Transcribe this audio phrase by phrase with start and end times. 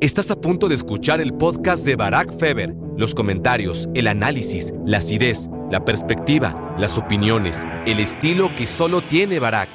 [0.00, 2.74] Estás a punto de escuchar el podcast de Barack Feber.
[2.96, 9.38] Los comentarios, el análisis, la acidez, la perspectiva, las opiniones, el estilo que solo tiene
[9.38, 9.68] Barack.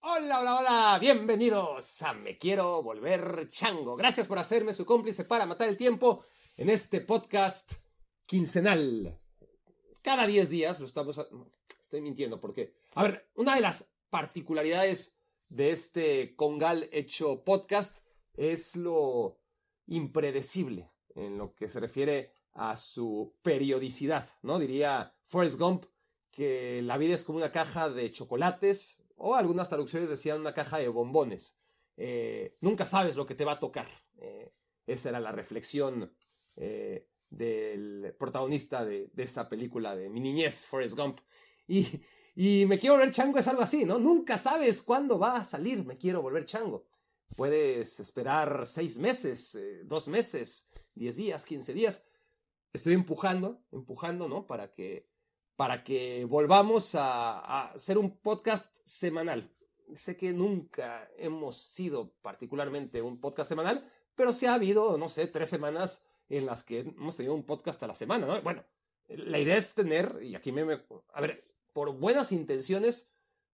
[0.00, 3.94] Hola, hola, hola, bienvenidos a Me Quiero Volver Chango.
[3.94, 6.24] Gracias por hacerme su cómplice para matar el tiempo
[6.56, 7.72] en este podcast
[8.26, 9.20] quincenal.
[10.00, 11.20] Cada 10 días lo estamos...
[11.78, 12.72] Estoy mintiendo porque...
[12.94, 15.18] A ver, una de las particularidades
[15.50, 17.98] de este Congal hecho podcast
[18.34, 19.41] es lo
[19.92, 24.58] impredecible en lo que se refiere a su periodicidad, ¿no?
[24.58, 25.86] Diría Forrest Gump
[26.30, 30.78] que la vida es como una caja de chocolates o algunas traducciones decían una caja
[30.78, 31.58] de bombones.
[31.96, 33.86] Eh, nunca sabes lo que te va a tocar.
[34.16, 34.52] Eh,
[34.86, 36.12] esa era la reflexión
[36.56, 41.20] eh, del protagonista de, esa película de mi niñez, Forrest Gump.
[41.68, 42.02] Y,
[42.34, 43.98] y me quiero volver chango es algo así, ¿no?
[43.98, 46.86] Nunca sabes cuándo va a salir, me quiero volver chango.
[47.36, 52.04] Puedes esperar seis meses, eh, dos meses, diez días, quince días.
[52.72, 54.46] Estoy empujando, empujando, ¿no?
[54.46, 55.08] Para que,
[55.56, 59.50] para que volvamos a, a hacer un podcast semanal.
[59.96, 65.26] Sé que nunca hemos sido particularmente un podcast semanal, pero sí ha habido, no sé,
[65.26, 68.40] tres semanas en las que hemos tenido un podcast a la semana, ¿no?
[68.42, 68.64] Bueno,
[69.08, 70.62] la idea es tener, y aquí me...
[71.12, 73.10] A ver, por buenas intenciones,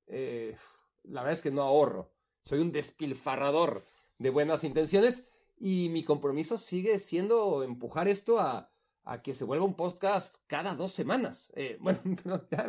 [0.06, 0.56] eh,
[1.04, 3.84] la verdad es que no ahorro soy un despilfarrador
[4.18, 5.28] de buenas intenciones
[5.60, 8.70] y mi compromiso sigue siendo empujar esto a,
[9.22, 11.50] que se vuelva un podcast cada dos semanas.
[11.54, 12.00] Eh, bueno,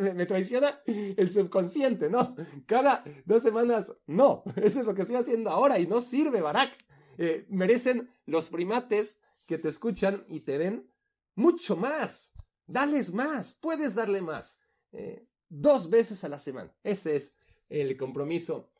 [0.00, 2.34] me, traiciona el subconsciente, ¿no?
[2.64, 4.42] Cada dos semanas, no.
[4.56, 6.76] Eso es lo que estoy haciendo ahora y no sirve, Barack.
[7.18, 10.90] Eh, merecen los primates que te escuchan y te ven
[11.34, 12.32] mucho más.
[12.66, 14.60] Dales más, puedes darle más.
[14.92, 16.72] Eh, dos veces a la semana.
[16.82, 17.34] Ese es
[17.68, 18.70] el compromiso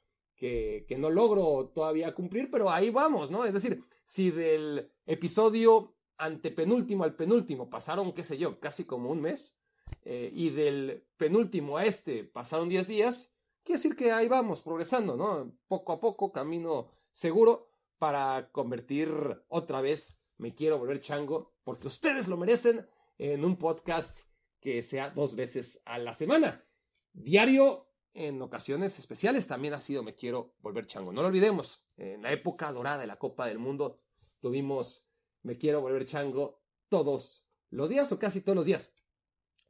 [0.40, 3.44] que, no logro todavía cumplir, pero ahí vamos, ¿no?
[3.44, 9.20] Es decir, si del episodio antepenúltimo al penúltimo pasaron, qué sé yo, casi como un
[9.20, 9.58] mes,
[10.02, 15.16] eh, y del penúltimo a este pasaron 10 días, quiere decir que ahí vamos, progresando,
[15.16, 15.52] ¿no?
[15.68, 17.68] Poco a poco, camino seguro
[17.98, 19.10] para convertir
[19.48, 24.20] otra vez, me quiero volver chango, porque ustedes lo merecen, en un podcast
[24.60, 26.64] que sea dos veces a la semana.
[27.12, 31.12] Diario en ocasiones especiales también ha sido Me Quiero Volver Chango.
[31.12, 34.00] No lo olvidemos, en la época dorada de la Copa del Mundo
[34.40, 35.08] tuvimos
[35.42, 38.92] Me Quiero Volver Chango todos los días o casi todos los días.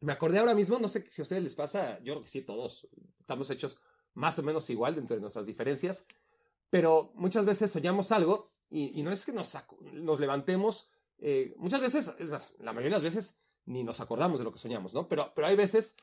[0.00, 2.42] Me acordé ahora mismo, no sé si a ustedes les pasa, yo creo que sí,
[2.42, 3.78] todos estamos hechos
[4.14, 6.06] más o menos igual dentro de nuestras diferencias,
[6.70, 9.56] pero muchas veces soñamos algo y, no es que nos,
[9.92, 14.38] nos levantemos, eh, muchas veces, es más, la mayoría de las veces ni nos acordamos
[14.38, 15.08] de lo que soñamos, ¿no?
[15.08, 15.96] Pero, pero hay veces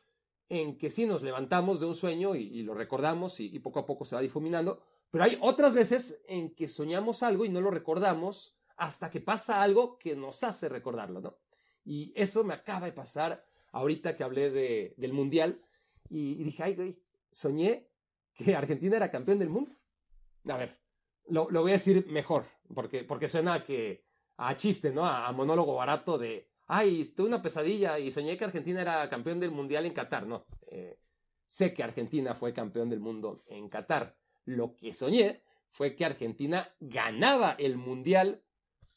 [0.50, 4.06] en que sí nos levantamos de un sueño y, lo recordamos y, poco a poco
[4.06, 4.82] se va difuminando,
[5.12, 9.62] pero hay otras veces en que soñamos algo y no lo recordamos hasta que pasa
[9.62, 11.38] algo que nos hace recordarlo, ¿no?
[11.84, 15.62] Y eso me acaba de pasar ahorita que hablé de, del Mundial
[16.10, 17.00] y, dije, ay, güey,
[17.32, 17.90] soñé
[18.34, 19.72] que Argentina era campeón del mundo.
[20.48, 20.80] A ver,
[21.28, 24.06] lo, voy a decir mejor, porque, porque suena a que,
[24.38, 25.06] a chiste, ¿no?
[25.06, 29.52] a monólogo barato de, ay, tuve una pesadilla y soñé que Argentina era campeón del
[29.52, 30.28] mundial en Qatar.
[30.28, 31.00] No, eh,
[31.46, 34.18] sé que Argentina fue campeón del mundo en Qatar.
[34.46, 38.44] Lo que soñé fue que Argentina ganaba el mundial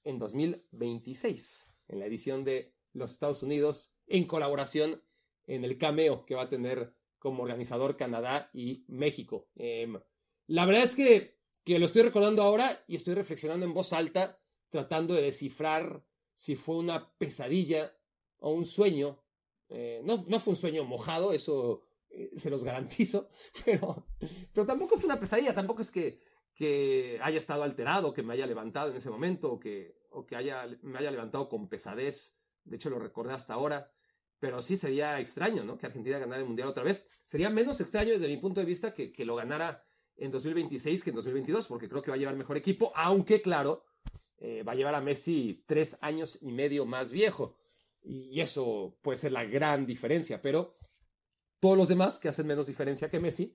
[0.05, 5.03] en 2026, en la edición de los Estados Unidos, en colaboración
[5.47, 9.49] en el cameo que va a tener como organizador Canadá y México.
[9.57, 10.01] Em,
[10.47, 14.41] la verdad es que, que lo estoy recordando ahora y estoy reflexionando en voz alta,
[14.71, 16.05] tratando de descifrar
[16.41, 17.95] si fue una pesadilla
[18.39, 19.23] o un sueño.
[19.69, 23.29] Eh, no, no, fue un sueño mojado, eso eh, se los garantizo,
[23.67, 24.07] pero,
[24.55, 26.19] pero tampoco fue una pesadilla, tampoco es que,
[26.55, 30.35] que haya estado alterado, que me haya levantado en ese momento o que, o que
[30.35, 32.39] haya, me haya levantado con pesadez.
[32.65, 33.93] De hecho, lo recordé hasta ahora.
[34.39, 35.77] Pero sí sería extraño, ¿no?
[35.77, 37.07] Que Argentina ganara el Mundial otra vez.
[37.27, 39.85] Sería menos extraño desde mi punto de vista que, que lo ganara
[40.17, 43.85] en 2026 que en 2022, porque creo que va a llevar mejor equipo, aunque claro,
[44.41, 47.57] eh, va a llevar a Messi tres años y medio más viejo.
[48.03, 50.79] Y eso puede ser la gran diferencia, pero
[51.61, 53.55] todos los demás que hacen menos diferencia que Messi,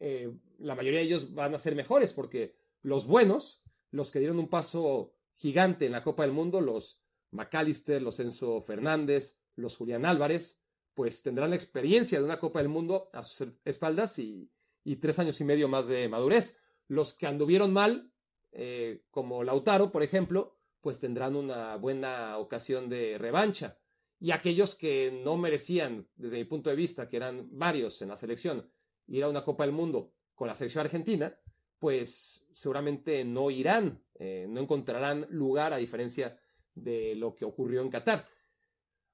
[0.00, 4.40] eh, la mayoría de ellos van a ser mejores porque los buenos, los que dieron
[4.40, 7.00] un paso gigante en la Copa del Mundo, los
[7.30, 10.60] McAllister, los Enzo Fernández, los Julián Álvarez,
[10.94, 14.50] pues tendrán la experiencia de una Copa del Mundo a sus espaldas y,
[14.82, 16.58] y tres años y medio más de madurez.
[16.88, 18.12] Los que anduvieron mal,
[18.54, 23.78] eh, como Lautaro, por ejemplo, pues tendrán una buena ocasión de revancha.
[24.20, 28.16] Y aquellos que no merecían, desde mi punto de vista, que eran varios en la
[28.16, 28.70] selección,
[29.08, 31.36] ir a una Copa del Mundo con la selección argentina,
[31.78, 36.38] pues seguramente no irán, eh, no encontrarán lugar a diferencia
[36.74, 38.24] de lo que ocurrió en Qatar.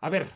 [0.01, 0.29] A ver,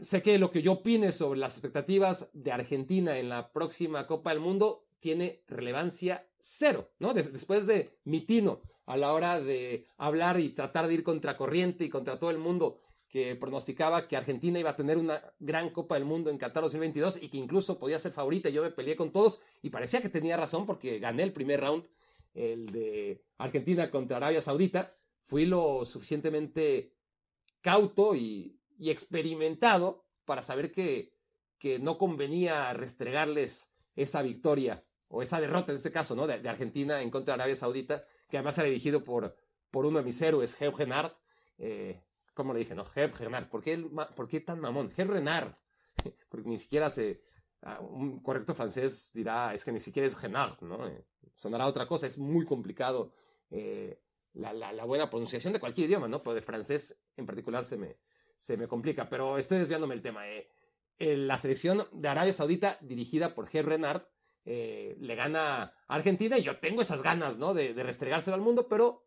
[0.00, 4.30] sé que lo que yo opine sobre las expectativas de Argentina en la próxima Copa
[4.30, 7.14] del Mundo tiene relevancia cero, ¿no?
[7.14, 11.84] después de mi tino a la hora de hablar y tratar de ir contra corriente
[11.84, 12.78] y contra todo el mundo
[13.10, 17.20] que pronosticaba que Argentina iba a tener una gran Copa del Mundo en Qatar 2022
[17.20, 18.48] y que incluso podía ser favorita.
[18.50, 21.88] Yo me peleé con todos y parecía que tenía razón porque gané el primer round,
[22.34, 24.96] el de Argentina contra Arabia Saudita.
[25.22, 26.94] Fui lo suficientemente
[27.60, 31.12] cauto y, experimentado para saber que,
[31.58, 36.26] que no convenía restregarles esa victoria o esa derrota en este caso, ¿no?
[36.26, 39.36] De, Argentina en contra de Arabia Saudita, que además era dirigido por,
[39.70, 41.12] por uno de mis héroes, Geo Renard.
[41.58, 42.00] Eh,
[42.32, 42.76] ¿Cómo le dije?
[42.76, 43.48] No, Geo Renard.
[43.48, 43.76] ¿Por qué,
[44.14, 44.90] ¿Por qué tan mamón?
[44.92, 45.52] Geo Renard.
[46.30, 47.22] Porque ni siquiera se...
[47.62, 50.86] Ah, un correcto francés dirá, es que ni siquiera es Renard, ¿no?
[50.86, 51.04] Eh,
[51.34, 53.12] sonará otra cosa, es muy complicado
[53.50, 54.00] eh,
[54.32, 56.22] la, la, buena pronunciación de cualquier idioma, ¿no?
[56.22, 57.98] Pero de francés en particular se me,
[58.36, 59.10] se me complica.
[59.10, 60.22] Pero estoy desviándome el tema.
[60.98, 64.04] la selección de Arabia Saudita, dirigida por Geo Renard,
[64.52, 67.54] eh, le gana a Argentina y yo tengo esas ganas, ¿no?
[67.54, 69.06] De, de restregárselo al mundo, pero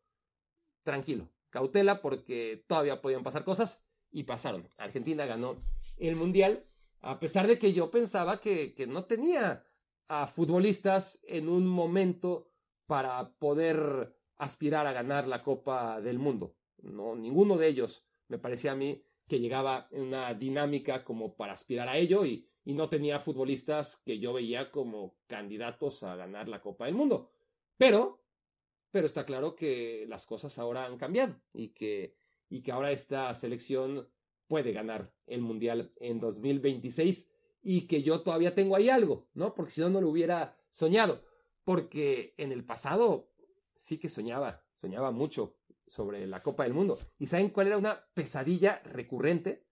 [0.84, 4.69] tranquilo, cautela porque todavía podían pasar cosas y pasaron.
[4.78, 5.57] Argentina ganó
[5.98, 6.66] el Mundial,
[7.01, 9.66] a pesar de que yo pensaba que, que no tenía
[10.07, 12.50] a futbolistas en un momento
[12.86, 16.56] para poder aspirar a ganar la Copa del Mundo.
[16.78, 21.51] No, ninguno de ellos me parecía a mí que llegaba en una dinámica como para
[21.51, 26.48] aspirar a ello y, y no tenía futbolistas que yo veía como candidatos a ganar
[26.48, 27.31] la Copa del Mundo.
[27.77, 28.24] Pero,
[28.92, 32.15] pero está claro que las cosas ahora han cambiado y que,
[32.50, 34.07] y que ahora esta selección
[34.48, 37.30] puede ganar el Mundial en 2026
[37.63, 39.54] y que yo todavía tengo ahí algo, ¿no?
[39.56, 41.24] Porque si no, no lo hubiera soñado.
[41.63, 43.31] Porque en el pasado
[43.74, 45.57] sí que soñaba, soñaba mucho
[45.88, 47.00] sobre la Copa del Mundo.
[47.18, 49.65] ¿Y saben cuál era una pesadilla recurrente?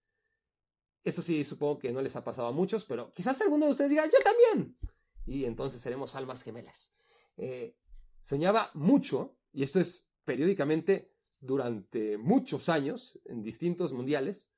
[1.03, 3.89] Eso sí, supongo que no les ha pasado a muchos, pero quizás alguno de ustedes
[3.89, 4.77] diga, yo también.
[5.25, 6.93] Y entonces seremos almas gemelas.
[7.37, 7.75] Eh,
[8.19, 14.51] soñaba mucho, y esto es periódicamente durante muchos años, en distintos mundiales,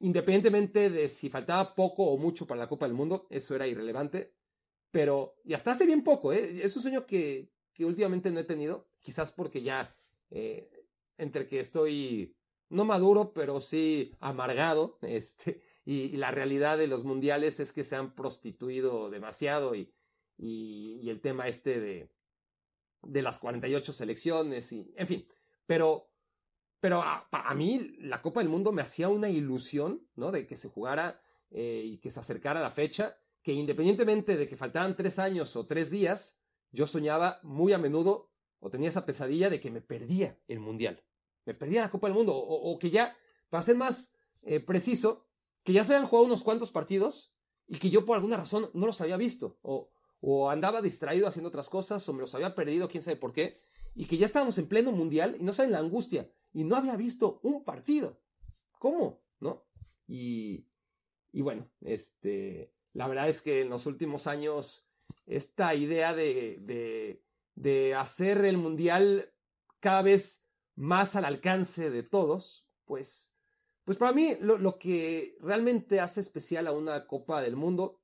[0.00, 4.34] independientemente de si faltaba poco o mucho para la Copa del Mundo, eso era irrelevante.
[4.90, 6.60] Pero, y hasta hace bien poco, ¿eh?
[6.62, 9.96] es un sueño que, que últimamente no he tenido, quizás porque ya,
[10.30, 10.70] eh,
[11.18, 12.36] entre que estoy
[12.68, 17.96] no maduro, pero sí amargado, este, y, la realidad de los mundiales es que se
[17.96, 19.92] han prostituido demasiado y,
[20.38, 22.10] y, el tema este de,
[23.02, 25.26] de las 48 selecciones y, en fin,
[25.66, 26.10] pero,
[26.80, 30.32] pero a, mí la Copa del Mundo me hacía una ilusión, ¿no?
[30.32, 31.20] De que se jugara
[31.50, 35.66] eh, y que se acercara la fecha, que independientemente de que faltaban tres años o
[35.66, 36.40] tres días,
[36.72, 41.04] yo soñaba muy a menudo o tenía esa pesadilla de que me perdía el mundial,
[41.44, 43.16] me perdía la Copa del Mundo o, que ya,
[43.50, 45.26] para ser más eh, preciso,
[45.64, 47.34] que ya se habían jugado unos cuantos partidos
[47.66, 49.90] y que yo por alguna razón no los había visto o,
[50.48, 53.60] andaba distraído haciendo otras cosas o me los había perdido, quién sabe por qué,
[53.94, 56.96] y que ya estábamos en pleno mundial y no saben la angustia y no había
[56.96, 58.22] visto un partido.
[58.78, 59.22] ¿Cómo?
[59.40, 59.66] ¿No?
[60.06, 60.66] Y,
[61.30, 64.86] y bueno, este, la verdad es que en los últimos años
[65.26, 67.22] esta idea de, de,
[67.54, 69.30] de hacer el mundial
[69.78, 73.33] cada vez más al alcance de todos, pues
[73.84, 78.00] pues para mí lo, que realmente hace especial a una Copa del Mundo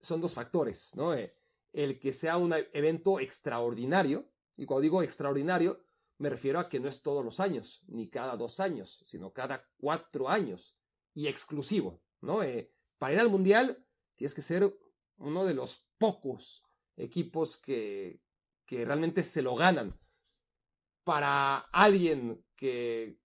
[0.00, 1.14] son dos factores, ¿no?
[1.14, 1.34] Eh,
[1.72, 5.80] el que sea un evento extraordinario, y cuando digo extraordinario,
[6.18, 9.66] me refiero a que no es todos los años, ni cada dos años, sino cada
[9.78, 10.76] cuatro años,
[11.14, 12.42] y exclusivo, ¿no?
[12.42, 14.78] Eh, para ir al Mundial tienes que ser
[15.16, 16.62] uno de los pocos
[16.96, 18.20] equipos que,
[18.66, 19.98] que realmente se lo ganan.
[21.04, 23.18] Para alguien que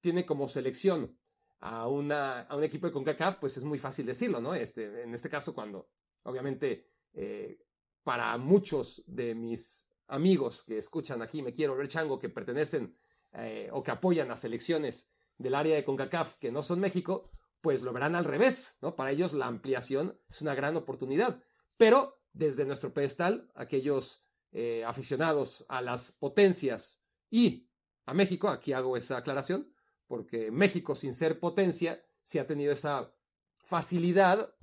[0.00, 1.18] tiene como selección
[1.64, 4.54] a, una, a un equipo de CONCACAF, pues es muy fácil decirlo, ¿no?
[4.54, 5.88] Este, en este caso, cuando
[6.24, 7.58] obviamente eh,
[8.02, 12.94] para muchos de mis amigos que escuchan aquí, me quiero ver chango, que pertenecen
[13.32, 17.30] eh, o que apoyan a selecciones del área de CONCACAF que no son México,
[17.62, 18.94] pues lo verán al revés, ¿no?
[18.94, 21.42] Para ellos la ampliación es una gran oportunidad.
[21.78, 27.70] Pero desde nuestro pedestal, aquellos eh, aficionados a las potencias y
[28.04, 29.73] a México, aquí hago esa aclaración,
[30.06, 33.14] porque México, sin ser potencia, sí ha tenido esa
[33.56, 34.54] facilidad,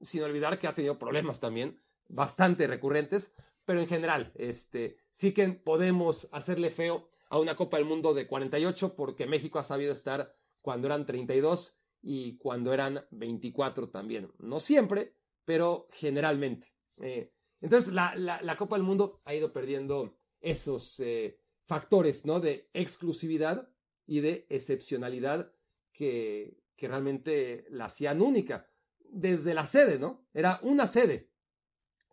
[0.00, 5.48] sin olvidar que ha tenido problemas también bastante recurrentes, pero en general, este, sí que
[5.48, 10.36] podemos hacerle feo a una Copa del Mundo de 48 porque México ha sabido estar
[10.62, 14.32] cuando eran 32 y cuando eran 24 también.
[14.38, 16.72] No siempre, pero generalmente.
[16.98, 22.38] Eh, entonces la, la, Copa del Mundo ha ido perdiendo esos eh, factores, ¿no?
[22.38, 23.68] De exclusividad
[24.06, 25.52] y de excepcionalidad
[25.92, 28.68] que, que realmente la hacían única.
[29.08, 30.26] Desde la sede, ¿no?
[30.34, 31.30] Era una sede.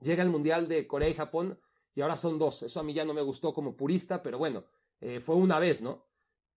[0.01, 1.59] Llega el Mundial de Corea y Japón
[1.95, 2.63] y ahora son dos.
[2.63, 4.65] Eso a mí ya no me gustó como purista, pero bueno,
[4.99, 6.05] eh, fue una vez, ¿no?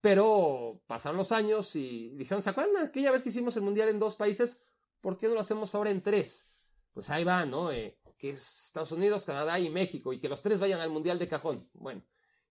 [0.01, 3.99] Pero pasaron los años y dijeron, ¿se acuerdan aquella vez que hicimos el Mundial en
[3.99, 4.61] dos países?
[5.01, 6.49] ¿Por qué no lo hacemos ahora en tres?
[6.93, 7.71] Pues ahí va, ¿no?
[7.71, 11.19] Eh, que es Estados Unidos, Canadá y México, y que los tres vayan al Mundial
[11.19, 11.69] de cajón.
[11.73, 12.03] Bueno,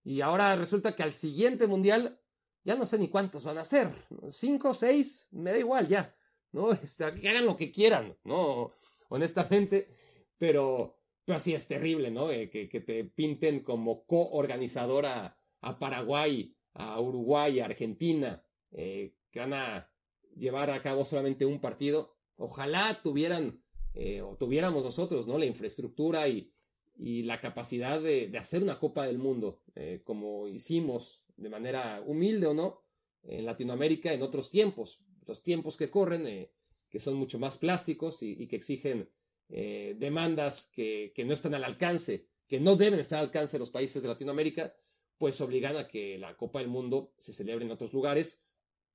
[0.05, 2.21] y ahora resulta que al siguiente Mundial,
[2.67, 3.93] ya no sé ni cuántos van a ser,
[4.31, 6.17] cinco, seis, me da igual ya,
[6.51, 6.73] ¿no?
[6.83, 8.73] Este, que hagan lo que quieran, ¿no?
[9.09, 9.89] Honestamente,
[10.37, 12.29] pero, pero sí es terrible, ¿no?
[12.29, 19.39] Eh, que, que, te pinten como coorganizadora a Paraguay, a Uruguay, a Argentina, eh, que
[19.39, 19.89] van a
[20.37, 22.17] llevar a cabo solamente un partido.
[22.35, 23.63] Ojalá tuvieran
[23.95, 25.39] eh, o tuviéramos nosotros, ¿no?
[25.39, 26.53] La infraestructura y,
[26.97, 29.63] y la capacidad de, de, hacer una Copa del Mundo,
[30.05, 32.83] como hicimos de manera humilde o no
[33.23, 36.53] en Latinoamérica en otros tiempos, los tiempos que corren, eh,
[36.89, 39.11] que son mucho más plásticos y, que exigen
[39.49, 43.61] eh, demandas que, que, no están al alcance, que no deben estar al alcance de
[43.61, 44.75] los países de Latinoamérica,
[45.19, 48.43] pues obligan a que la Copa del Mundo se celebre en otros lugares,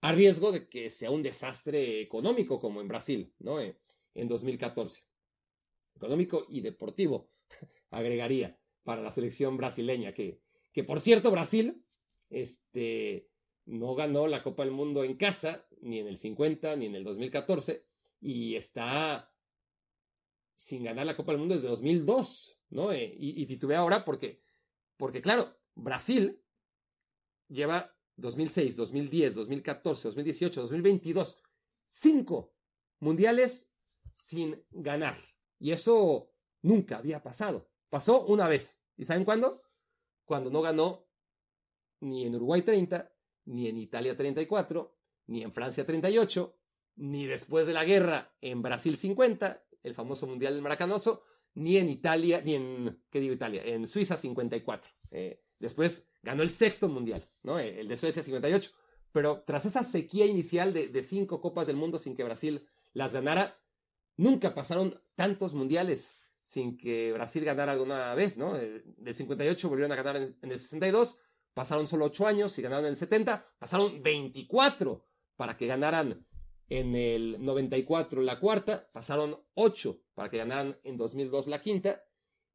[0.01, 3.59] a riesgo de que sea un desastre económico como en Brasil, ¿no?
[3.59, 3.77] Eh,
[4.13, 5.03] en 2014.
[5.95, 7.29] Económico y deportivo,
[7.91, 11.83] agregaría, para la selección brasileña, que, que por cierto, Brasil
[12.31, 13.29] este,
[13.65, 17.03] no ganó la Copa del Mundo en casa, ni en el 50, ni en el
[17.03, 17.85] 2014,
[18.21, 19.31] y está
[20.55, 22.91] sin ganar la Copa del Mundo desde 2002, ¿no?
[22.91, 24.41] Eh, y, y titubea ahora porque,
[24.97, 26.41] porque, claro, Brasil
[27.47, 31.41] lleva 2006, 2010, 2014, 2018, 2022,
[31.85, 32.53] cinco
[32.99, 33.73] mundiales
[34.13, 35.17] sin ganar.
[35.59, 37.69] Y eso nunca había pasado.
[37.89, 38.81] Pasó una vez.
[38.95, 39.63] ¿Y saben cuándo?
[40.25, 41.07] Cuando no ganó
[42.01, 43.11] ni en Uruguay 30,
[43.45, 44.95] ni en Italia 34,
[45.27, 46.55] ni en Francia 38,
[46.97, 51.89] ni después de la guerra en Brasil 50, el famoso Mundial del Maracanoso, ni en
[51.89, 53.63] Italia, ni en, ¿qué digo Italia?
[53.63, 54.91] En Suiza 54.
[55.11, 57.59] Eh, después ganó el sexto Mundial, ¿no?
[57.59, 58.71] El de Suecia 58.
[59.11, 63.13] Pero tras esa sequía inicial de, de cinco Copas del Mundo sin que Brasil las
[63.13, 63.61] ganara,
[64.17, 68.53] Nunca pasaron tantos mundiales sin que Brasil ganara alguna vez, ¿no?
[68.53, 71.19] Del 58 volvieron a ganar en, el 62,
[71.53, 75.05] pasaron solo 8 años y ganaron en el 70, pasaron 24
[75.35, 76.25] para que ganaran
[76.69, 82.03] en el 94 la cuarta, pasaron 8 para que ganaran en 2002 la quinta,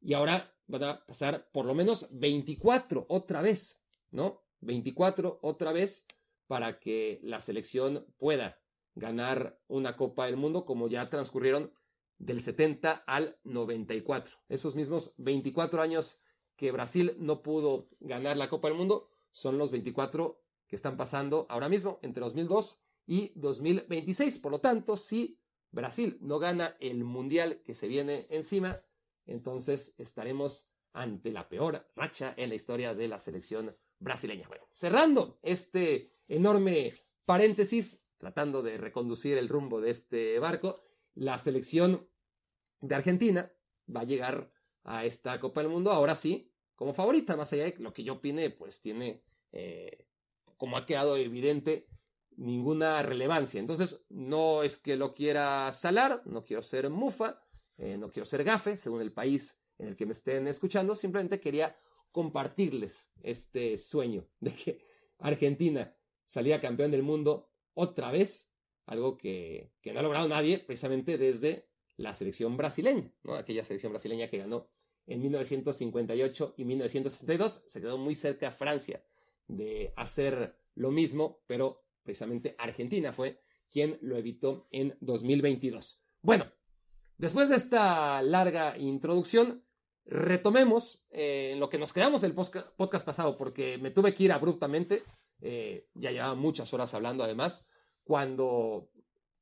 [0.01, 4.43] y ahora van a pasar por lo menos 24 otra vez, ¿no?
[4.61, 6.07] 24 otra vez
[6.47, 8.59] para que la selección pueda
[8.95, 11.71] ganar una Copa del Mundo, como ya transcurrieron
[12.17, 14.35] del 70 al 94.
[14.49, 16.19] Esos mismos 24 años
[16.57, 21.45] que Brasil no pudo ganar la Copa del Mundo son los 24 que están pasando
[21.49, 24.39] ahora mismo entre 2002 y 2026.
[24.39, 25.39] Por lo tanto, si
[25.71, 28.81] Brasil no gana el Mundial que se viene encima,
[29.25, 34.49] entonces estaremos ante la peor racha en la historia de la selección brasileña.
[34.71, 36.93] Cerrando este enorme
[37.25, 40.81] paréntesis, tratando de reconducir el rumbo de este barco,
[41.13, 42.09] la selección
[42.81, 43.51] de Argentina
[43.95, 44.51] va a llegar
[44.87, 48.13] a esta Copa del Mundo, ahora sí, como favorita, más allá de lo que yo
[48.13, 50.05] opine, pues tiene, eh,
[50.55, 51.87] como ha quedado evidente,
[52.37, 53.59] ninguna relevancia.
[53.59, 57.43] Entonces, no es que lo quiera salar, no quiero ser mufa,
[57.77, 61.39] eh, no quiero ser gafe, según el país en el que me estén escuchando, simplemente
[61.39, 61.77] quería
[62.11, 64.85] compartirles este sueño de que
[65.19, 68.53] Argentina salía campeón del mundo otra vez,
[68.85, 71.67] algo que, que no ha logrado nadie precisamente desde
[71.97, 73.33] la selección brasileña, ¿no?
[73.33, 74.69] aquella selección brasileña que ganó
[75.07, 79.03] en 1958 y 1962, se quedó muy cerca Francia
[79.47, 85.99] de hacer lo mismo, pero precisamente Argentina fue quien lo evitó en 2022.
[86.21, 86.45] Bueno,
[87.17, 89.63] después de esta larga introducción,
[90.05, 95.03] retomemos eh, lo que nos quedamos el podcast pasado, porque me tuve que ir abruptamente
[95.41, 97.67] eh, ya llevaba muchas horas hablando además,
[98.03, 98.89] cuando,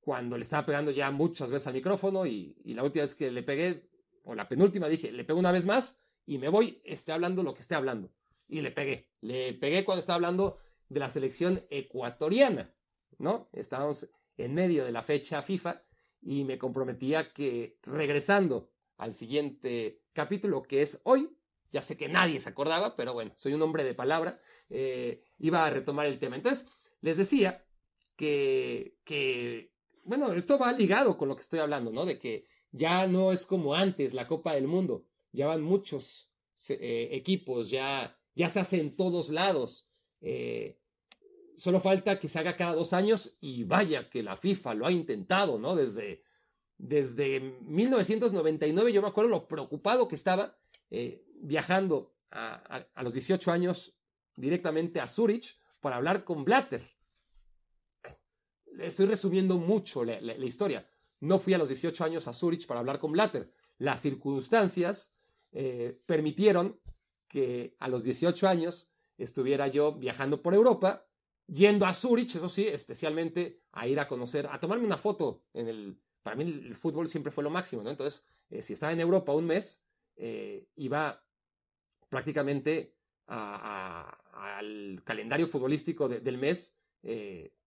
[0.02, 3.32] cuando le estaba pegando ya muchas veces al micrófono y, y, la última vez que
[3.32, 3.90] le pegué,
[4.26, 7.54] o la penúltima, dije, le pego una vez más y me voy, esté hablando lo
[7.54, 8.12] que esté hablando.
[8.48, 12.76] Y le pegué, le pegué cuando estaba hablando de la selección ecuatoriana,
[13.18, 13.50] ¿no?
[13.54, 15.84] Estábamos en medio de la fecha FIFA
[16.22, 21.38] y me comprometía que regresando al siguiente capítulo, que es hoy,
[21.72, 24.40] ya sé que nadie se acordaba, pero bueno, soy un hombre de palabra,
[24.70, 26.36] eh, iba a retomar el tema.
[26.36, 26.68] Entonces,
[27.02, 27.66] les decía
[28.16, 32.06] que, que, bueno, esto va ligado con lo que estoy hablando, ¿no?
[32.06, 36.30] De que ya no es como antes la Copa del Mundo, ya van muchos
[36.70, 39.88] eh, equipos, ya, ya se hace en todos lados.
[40.22, 40.80] Eh,
[41.56, 44.92] solo falta que se haga cada dos años y vaya que la FIFA lo ha
[44.92, 45.76] intentado, ¿no?
[45.76, 46.24] Desde,
[46.78, 50.58] desde 1999 yo me acuerdo lo preocupado que estaba
[50.92, 53.94] eh, viajando a, los 18 años
[54.36, 56.84] directamente a Zurich para hablar con Blatter.
[58.80, 60.86] Estoy resumiendo mucho la, historia.
[61.26, 63.52] No fui a los 18 años a Zurich para hablar con Blatter.
[63.80, 65.16] Las circunstancias
[65.52, 66.80] eh, permitieron
[67.28, 71.08] que a los 18 años estuviera yo viajando por Europa,
[71.48, 75.68] yendo a Zurich, eso sí, especialmente a ir a conocer, a tomarme una foto en
[75.68, 76.00] el...
[76.22, 77.90] Para mí el fútbol siempre fue lo máximo, ¿no?
[77.90, 79.84] Entonces, eh, si estaba en Europa un mes,
[80.16, 81.24] eh, iba
[82.08, 86.80] prácticamente al calendario futbolístico del mes,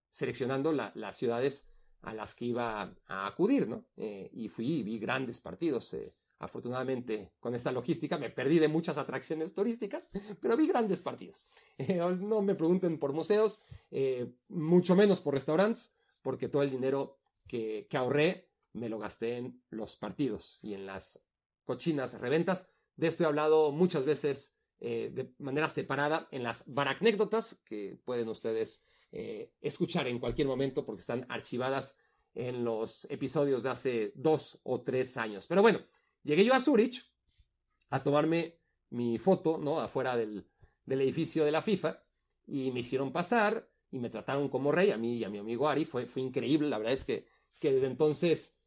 [0.09, 1.68] seleccionando las ciudades
[2.01, 3.85] a las que iba a acudir, ¿no?
[3.97, 5.95] y fui y vi grandes partidos.
[6.39, 11.45] Afortunadamente, con esta logística me perdí de muchas atracciones turísticas, pero vi grandes partidos.
[11.77, 17.17] Eh, no me pregunten por museos, eh, mucho menos por restaurantes, porque todo el dinero
[17.47, 21.21] que, ahorré me lo gasté en los partidos y en las
[21.65, 22.69] cochinas reventas.
[22.95, 28.29] De esto he hablado muchas veces eh, de manera separada en las baracnécdotas que pueden
[28.29, 31.97] ustedes escuchar en cualquier momento porque están archivadas
[32.35, 35.47] en los episodios de hace dos o tres años.
[35.47, 35.79] Pero bueno,
[36.23, 37.11] Llegué yo a Zurich
[37.89, 39.79] a tomarme mi foto, ¿no?
[39.79, 40.45] Afuera del,
[40.85, 42.03] edificio de la FIFA
[42.47, 45.69] y me hicieron pasar y me trataron como rey, a mí y a mi amigo
[45.69, 47.27] Ari, fue, fue increíble, la verdad es que,
[47.59, 48.59] que desde entonces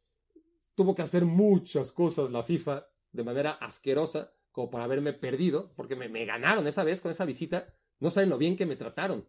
[0.75, 5.95] tuvo que hacer muchas cosas la FIFA de manera asquerosa como para haberme perdido, porque
[5.95, 9.27] me, me ganaron esa vez con esa visita, no saben lo bien que me trataron.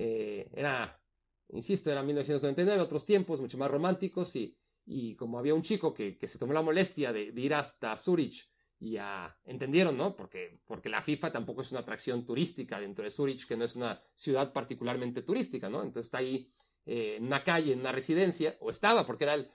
[0.00, 1.02] Eh, era,
[1.48, 6.16] insisto, era 1999, otros tiempos mucho más románticos y, y como había un chico que,
[6.22, 8.96] se tomó la molestia de, ir hasta Zurich y
[9.44, 10.14] entendieron, ¿no?
[10.14, 13.74] Porque, porque la FIFA tampoco es una atracción turística dentro de Zurich, que no es
[13.74, 15.82] una ciudad particularmente turística, ¿no?
[15.82, 16.48] Entonces está ahí
[16.86, 19.50] eh, en una calle, en una residencia, o estaba, porque era el,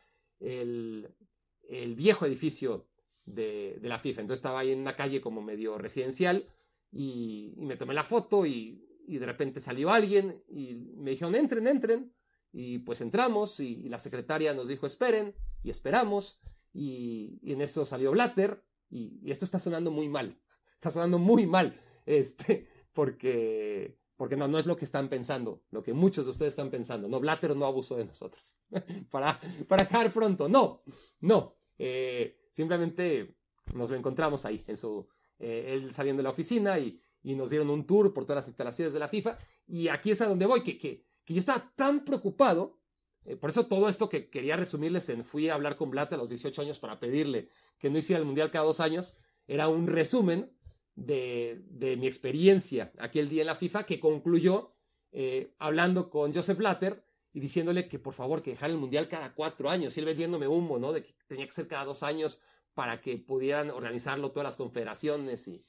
[1.69, 2.89] el, viejo edificio
[3.23, 4.21] de, la FIFA.
[4.21, 6.45] Entonces estaba ahí en una calle como medio residencial
[6.91, 11.67] y, me tomé la foto y, y de repente salió alguien y me dijeron, entren,
[11.67, 12.13] entren.
[12.51, 16.39] Y pues entramos y, la secretaria nos dijo esperen y esperamos
[16.71, 20.39] y, en eso salió Blatter y, esto está sonando muy mal,
[20.75, 25.81] está sonando muy mal, este, porque, porque no, no es lo que están pensando, lo
[25.81, 28.55] que muchos de ustedes están pensando, no, Blatter no abusó de nosotros,
[29.09, 30.83] para, para acabar pronto, no,
[31.21, 33.35] no, eh, simplemente
[33.73, 35.07] nos lo encontramos ahí, en su,
[35.39, 38.47] eh, él saliendo de la oficina y, y nos dieron un tour por todas las
[38.47, 41.71] instalaciones de la FIFA y aquí es a donde voy, que, que que yo estaba
[41.75, 42.79] tan preocupado,
[43.25, 46.21] eh, por eso todo esto que quería resumirles en fui a hablar con Blatter a
[46.21, 49.15] los 18 años para pedirle que no hiciera el Mundial cada dos años,
[49.47, 50.51] era un resumen
[50.95, 51.63] de,
[51.97, 54.73] mi experiencia aquel día en la FIFA que concluyó
[55.11, 59.33] eh, hablando con Joseph Blatter y diciéndole que por favor que dejara el Mundial cada
[59.33, 60.93] cuatro años y él vendiéndome humo, ¿no?
[60.93, 62.39] De que tenía que ser cada dos años
[62.73, 65.65] para que pudieran organizarlo todas las confederaciones y,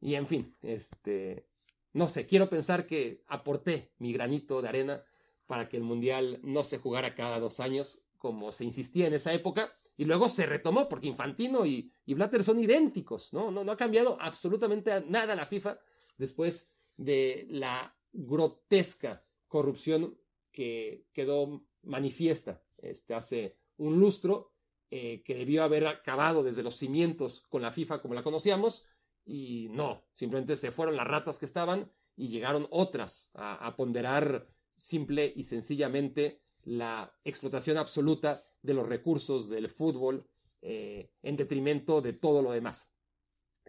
[0.00, 1.46] y en fin, este,
[1.92, 5.04] no sé, quiero pensar que aporté mi granito de arena
[5.46, 9.32] para que el Mundial no se jugara cada dos años, como se insistía en esa
[9.32, 13.50] época, y luego se retomó, porque Infantino y, Blatter son idénticos, ¿no?
[13.50, 13.64] ¿no?
[13.64, 15.78] No ha cambiado absolutamente nada la FIFA
[16.16, 20.18] después de la grotesca corrupción
[20.52, 24.52] que quedó manifiesta este, hace un lustro,
[24.90, 28.86] eh, que debió haber acabado desde los cimientos con la FIFA como la conocíamos,
[29.30, 35.32] y no, simplemente se fueron las ratas que estaban y llegaron otras a, ponderar simple
[35.36, 40.26] y sencillamente la explotación absoluta de los recursos del fútbol
[40.62, 42.90] eh, en detrimento de todo lo demás.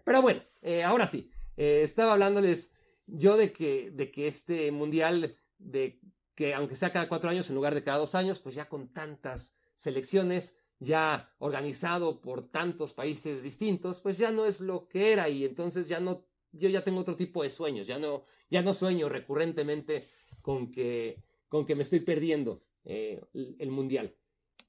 [0.04, 2.74] Pero bueno, eh, ahora sí, eh, estaba hablándoles
[3.06, 6.00] yo de que, de que este mundial, de
[6.34, 8.92] que aunque sea cada cuatro años en lugar de cada dos años, pues ya con
[8.92, 15.28] tantas selecciones, ya organizado por tantos países distintos, pues ya no es lo que era
[15.28, 18.72] y entonces ya no, yo ya tengo otro tipo de sueños, ya no, ya no
[18.72, 20.08] sueño recurrentemente
[20.40, 24.14] con que, con que me estoy perdiendo eh, el, mundial.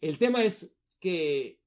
[0.02, 1.60] El tema es que,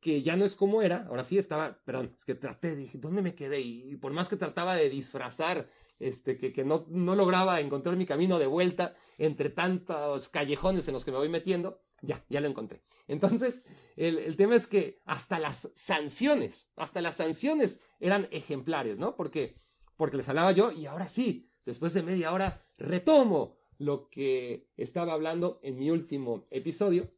[0.00, 3.22] que ya no es como era, ahora sí estaba, perdón, es que traté, dije, ¿dónde
[3.22, 3.60] me quedé?
[3.60, 5.68] Y, por más que trataba de disfrazar,
[6.02, 11.12] este, que, no lograba encontrar mi camino de vuelta entre tantos callejones en los que
[11.12, 12.82] me voy metiendo, ya, ya lo encontré.
[13.06, 13.62] Entonces,
[13.96, 19.16] el, tema es que hasta las sanciones, hasta las sanciones eran ejemplares, ¿no?
[19.16, 19.56] Porque,
[19.96, 25.12] porque les hablaba yo y ahora sí, después de media hora, retomo lo que estaba
[25.12, 27.12] hablando en mi último episodio.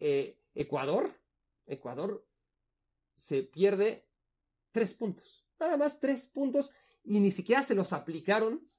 [0.00, 1.12] Eh, Ecuador,
[1.66, 2.26] Ecuador
[3.14, 4.08] se pierde
[4.72, 5.46] tres puntos.
[5.60, 6.72] Nada más tres puntos
[7.08, 8.70] y ni siquiera se los aplicaron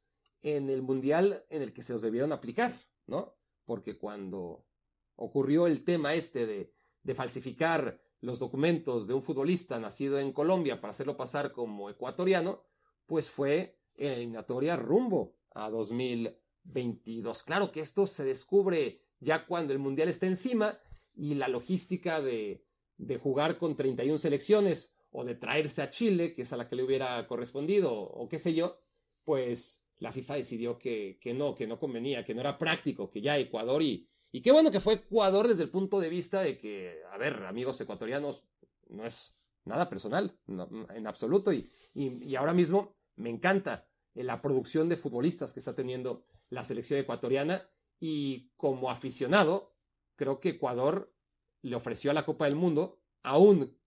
[0.43, 3.35] en el mundial en el que se los debieron aplicar, ¿no?
[3.65, 4.67] Porque cuando
[5.15, 10.79] ocurrió el tema este de, de falsificar los documentos de un futbolista nacido en Colombia
[10.79, 12.63] para hacerlo pasar como ecuatoriano,
[13.07, 17.41] pues fue en eliminatoria rumbo a 2022.
[17.43, 20.77] Claro que esto se descubre ya cuando el Mundial está encima
[21.15, 22.63] y la logística de,
[22.97, 26.75] de jugar con 31 selecciones o de traerse a Chile, que es a la que
[26.75, 28.79] le hubiera correspondido, o qué sé yo,
[29.23, 33.21] pues la FIFA decidió que, que no, que no convenía, que no era práctico, que
[33.21, 36.57] ya Ecuador y, y qué bueno que fue Ecuador desde el punto de vista de
[36.57, 38.43] que, a ver, amigos ecuatorianos,
[38.89, 41.51] no es nada personal, en absoluto.
[41.51, 46.99] Y, y, ahora mismo me encanta la producción de futbolistas que está teniendo la selección
[46.99, 47.69] ecuatoriana.
[47.99, 49.75] Y como aficionado,
[50.15, 51.13] creo que Ecuador
[51.61, 53.77] le ofreció a la Copa del Mundo, aún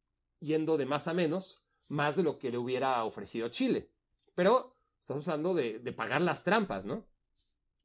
[0.43, 3.91] yendo de más a menos, más de lo que le hubiera ofrecido Chile.
[4.35, 7.07] Pero estamos hablando de, de pagar las trampas, ¿no?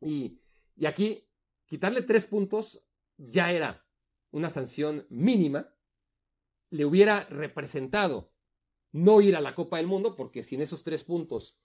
[0.02, 0.39] Y,
[0.76, 1.28] y aquí
[1.65, 2.86] quitarle tres puntos
[3.17, 3.86] ya era
[4.32, 5.74] una sanción mínima,
[6.70, 8.34] le hubiera representado
[8.91, 11.60] no ir a la Copa del Mundo, porque sin esos tres puntos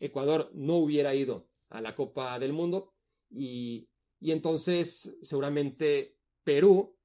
[0.00, 2.94] Ecuador no hubiera ido a la Copa del Mundo
[3.30, 3.88] y,
[4.20, 6.96] entonces seguramente Perú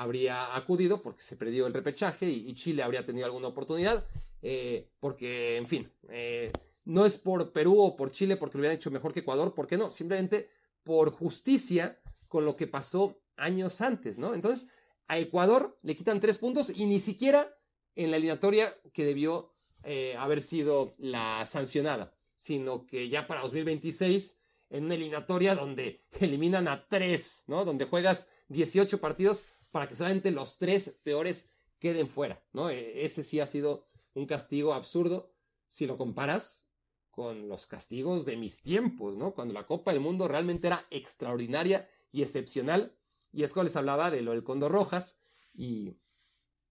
[0.00, 4.02] habría acudido porque se perdió el repechaje y, Chile habría tenido alguna oportunidad,
[4.40, 6.50] eh, porque, en fin, eh,
[6.86, 9.76] no es por Perú o por Chile porque lo hubieran hecho mejor que Ecuador, porque
[9.76, 10.48] no, simplemente
[10.84, 14.34] por justicia con lo que pasó años antes, ¿no?
[14.34, 14.70] Entonces,
[15.06, 17.54] a Ecuador le quitan tres puntos y ni siquiera
[17.94, 19.52] en la eliminatoria que debió
[19.84, 26.68] eh, haber sido la sancionada, sino que ya para 2026, en una eliminatoria donde eliminan
[26.68, 27.66] a tres, ¿no?
[27.66, 32.70] Donde juegas 18 partidos para que solamente los tres peores queden fuera, ¿no?
[32.70, 35.32] E, ese sí ha sido un castigo absurdo
[35.66, 36.68] si lo comparas
[37.10, 39.34] con los castigos de mis tiempos, ¿no?
[39.34, 42.96] Cuando la Copa del Mundo realmente era extraordinaria y excepcional.
[43.32, 45.22] Y es cuando les hablaba de lo del Condor Rojas
[45.54, 45.96] y,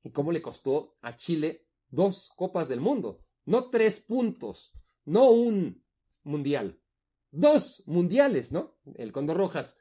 [0.04, 3.24] y cómo le costó a Chile dos Copas del Mundo.
[3.46, 4.74] No tres puntos,
[5.06, 5.84] no un
[6.24, 6.80] mundial,
[7.32, 8.78] dos mundiales, ¿no?
[8.96, 9.78] El Condor Rojas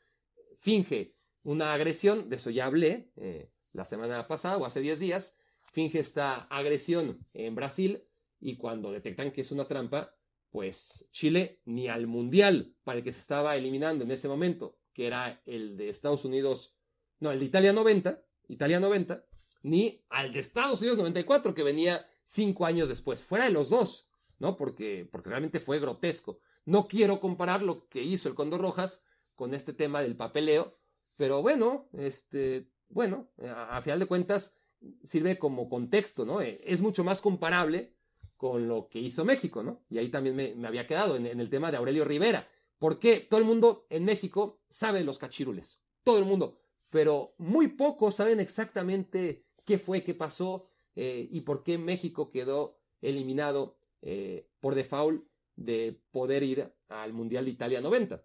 [0.60, 1.17] finge
[1.48, 5.38] una agresión, de eso ya hablé eh, la semana pasada o hace 10 días,
[5.72, 8.04] finge esta agresión en Brasil
[8.38, 10.14] y cuando detectan que es una trampa,
[10.50, 15.06] pues Chile ni al Mundial para el que se estaba eliminando en ese momento, que
[15.06, 16.76] era el de Estados Unidos,
[17.18, 19.24] no, el de Italia 90, Italia 90,
[19.62, 24.10] ni al de Estados Unidos 94, que venía cinco años después, fuera de los dos,
[24.38, 24.58] ¿no?
[24.58, 26.40] Porque, porque realmente fue grotesco.
[26.66, 30.78] No quiero comparar lo que hizo el Condor Rojas con este tema del papeleo,
[31.18, 34.56] pero bueno, este, bueno, a, final de cuentas
[35.02, 36.40] sirve como contexto, ¿no?
[36.40, 37.92] Es mucho más comparable
[38.36, 39.82] con lo que hizo México, ¿no?
[39.90, 42.48] Y ahí también me, había quedado en, el tema de Aurelio Rivera.
[42.78, 48.14] Porque todo el mundo en México sabe los cachirules, todo el mundo, pero muy pocos
[48.14, 54.76] saben exactamente qué fue, qué pasó eh, y por qué México quedó eliminado eh, por
[54.76, 55.24] default
[55.56, 58.24] de poder ir al Mundial de Italia 90.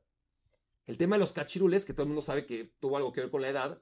[0.86, 3.32] El tema de los cachirules, que todo el mundo sabe que tuvo algo que ver
[3.32, 3.82] con la edad,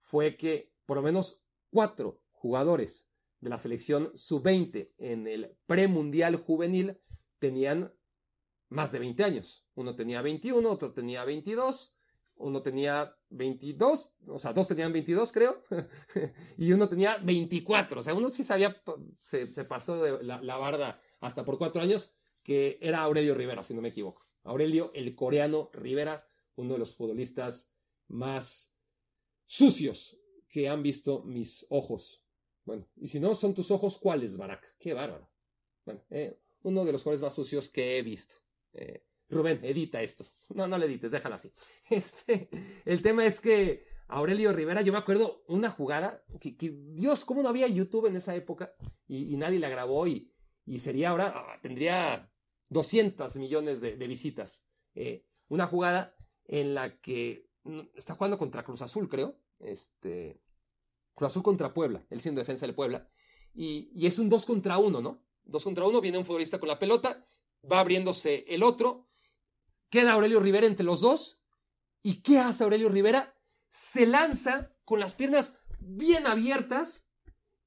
[0.00, 3.10] fue que por lo menos cuatro jugadores
[3.40, 7.00] de la selección sub-20 en el premundial juvenil
[7.38, 7.92] tenían
[8.68, 9.66] más de 20 años.
[9.74, 11.96] Uno tenía 21, otro tenía 22,
[12.36, 15.62] uno tenía 22, o sea, dos tenían 22 creo,
[16.58, 18.00] y uno tenía 24.
[18.00, 18.82] O sea, uno sí sabía,
[19.22, 23.74] se, pasó de la, la, barda hasta por cuatro años, que era Aurelio Rivera, si
[23.74, 24.26] no me equivoco.
[24.44, 27.72] Aurelio, el coreano Rivera, uno de los futbolistas
[28.08, 28.74] más
[29.44, 32.22] sucios que han visto mis ojos
[32.64, 34.76] bueno, y si no son tus ojos, ¿cuáles, Barak?
[34.78, 35.28] Qué bárbaro.
[35.84, 38.36] Bueno, eh, uno de los jugadores más sucios que he visto.
[38.72, 40.26] Eh, Rubén, edita esto.
[40.50, 41.52] No, no le edites, déjalo así.
[41.90, 42.48] Este,
[42.84, 46.54] el tema es que Aurelio Rivera, yo me acuerdo una jugada que,
[46.92, 48.74] Dios, ¿cómo no había YouTube en esa época?
[49.08, 50.30] Y, nadie la grabó y,
[50.64, 52.32] y sería ahora, ah, tendría
[52.68, 54.66] 200 millones de, visitas.
[54.94, 56.16] Eh, una jugada
[56.52, 57.48] en la que
[57.96, 59.38] está jugando contra Cruz Azul, creo.
[59.58, 60.38] Este,
[61.14, 63.08] Cruz Azul contra Puebla, él siendo defensa de Puebla.
[63.54, 65.24] Y, es un 2 contra 1, ¿no?
[65.44, 67.24] 2 contra 1, viene un futbolista con la pelota,
[67.70, 69.08] va abriéndose el otro,
[69.88, 71.40] queda Aurelio Rivera entre los dos.
[72.02, 73.34] ¿Y qué hace Aurelio Rivera?
[73.68, 77.08] Se lanza con las piernas bien abiertas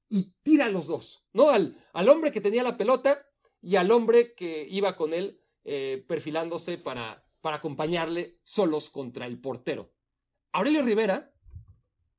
[0.08, 1.50] y tira a los dos, ¿no?
[1.50, 3.26] Al, al hombre que tenía la pelota
[3.60, 9.40] y al hombre que iba con él eh, perfilándose para, para acompañarle solos contra el
[9.40, 9.94] portero.
[10.50, 11.32] Aurelio Rivera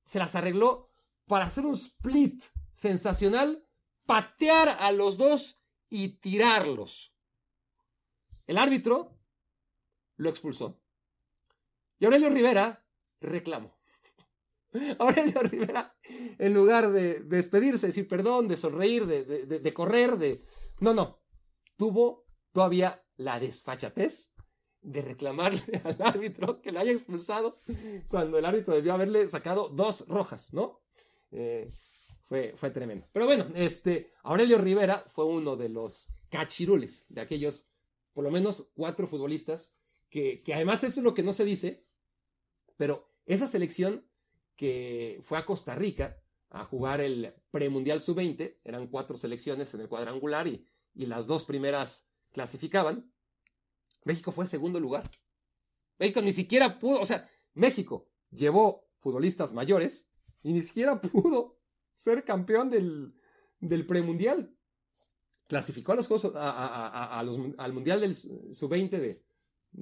[0.02, 0.90] se las arregló
[1.26, 3.68] para hacer un split sensacional
[4.06, 7.14] patear a los dos y tirarlos.
[8.46, 9.20] El árbitro
[10.16, 10.82] lo expulsó.
[12.00, 12.88] Y Aurelio Rivera
[13.20, 13.78] reclamó.
[15.00, 15.94] Aurelio Rivera,
[16.38, 20.42] en lugar de, despedirse, decir perdón, de sonreír, de, correr, de...
[20.80, 21.22] No, no.
[21.76, 24.32] Tuvo todavía la desfachatez
[24.88, 27.60] de reclamarle al árbitro que lo haya expulsado
[28.08, 30.80] cuando el árbitro debió haberle sacado dos rojas, ¿no?
[31.32, 31.70] Eh,
[32.24, 33.06] fue, fue tremendo.
[33.12, 37.68] Pero bueno, este, Aurelio Rivera fue uno de los cachirules, de aquellos,
[38.14, 39.74] por lo menos cuatro futbolistas,
[40.10, 41.86] que, que además eso es lo que no se dice,
[42.78, 44.06] pero esa selección
[44.56, 49.90] que fue a Costa Rica a jugar el premundial sub-20, eran cuatro selecciones en el
[49.90, 53.12] cuadrangular y, y las dos primeras clasificaban.
[54.06, 55.10] México fue en segundo lugar.
[56.00, 60.08] México ni siquiera pudo, o sea, México llevó futbolistas mayores
[60.44, 61.60] y ni siquiera pudo
[61.96, 63.14] ser campeón del,
[63.60, 64.56] del premundial.
[65.48, 69.24] Clasificó a los Juegos, a, al Mundial del Sub-20 de,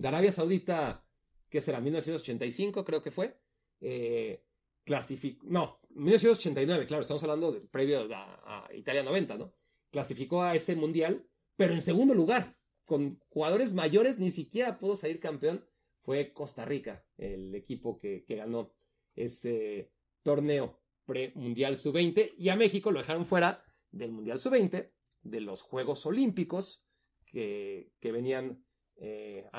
[0.07, 1.03] Arabia Saudita,
[1.49, 3.39] que será 1985, creo que fue.
[3.81, 4.45] Eh,
[4.83, 9.53] clasificó, no, 1989, claro, estamos hablando del previo a, Italia 90, ¿no?
[9.89, 15.19] Clasificó a ese mundial, pero en segundo lugar, con jugadores mayores, ni siquiera pudo salir
[15.19, 15.65] campeón.
[15.97, 18.73] Fue Costa Rica, el equipo que, ganó
[19.15, 19.91] ese
[20.23, 24.91] torneo pre-mundial sub-20, y a México lo dejaron fuera del mundial sub-20,
[25.23, 26.85] de los Juegos Olímpicos
[27.25, 28.63] que, venían
[28.97, 29.49] eh,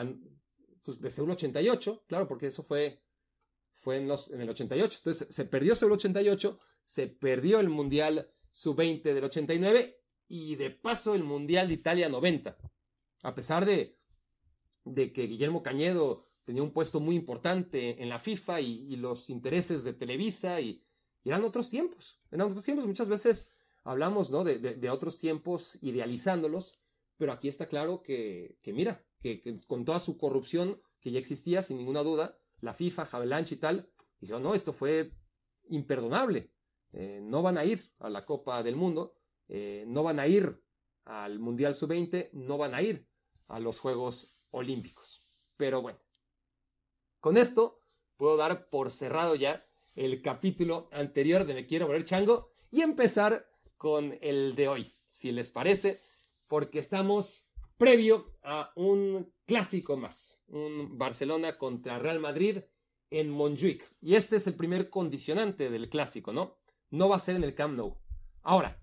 [0.82, 3.02] pues de Seúl 88, claro, porque eso fue
[3.86, 4.98] fue en, los, en el 88.
[4.98, 11.14] Entonces se perdió el 88, se perdió el Mundial Sub-20 del 89 y de paso
[11.14, 12.58] el Mundial de Italia 90.
[13.22, 13.98] A pesar de,
[14.84, 19.92] que Guillermo Cañedo tenía un puesto muy importante en la FIFA y, los intereses de
[19.92, 20.82] Televisa y,
[21.24, 22.20] eran otros tiempos.
[22.30, 22.86] Eran otros tiempos.
[22.86, 23.50] Muchas veces
[23.82, 24.44] hablamos ¿no?
[24.44, 26.78] de, otros tiempos idealizándolos,
[27.16, 31.62] pero aquí está claro que, mira, que, que, con toda su corrupción que ya existía,
[31.62, 35.12] sin ninguna duda, la FIFA, Javelanche y tal, dijeron, no, esto fue
[35.68, 36.50] imperdonable.
[36.92, 39.14] Eh, no van a ir a la Copa del Mundo,
[39.48, 40.62] eh, no van a ir
[41.06, 43.08] al Mundial Sub-20, no van a ir
[43.48, 45.24] a los Juegos Olímpicos.
[45.56, 45.98] Pero bueno,
[47.20, 47.80] con esto
[48.16, 53.50] puedo dar por cerrado ya el capítulo anterior de Me Quiero Volver Chango y empezar
[53.78, 56.00] con el de hoy, si les parece,
[56.46, 62.58] porque estamos previo a un clásico más, un Barcelona contra Real Madrid
[63.10, 63.94] en Montjuic.
[64.00, 66.58] Y este es el primer condicionante del clásico, ¿no?
[66.90, 67.96] No va a ser en el Camp Nou.
[68.42, 68.80] Ahora,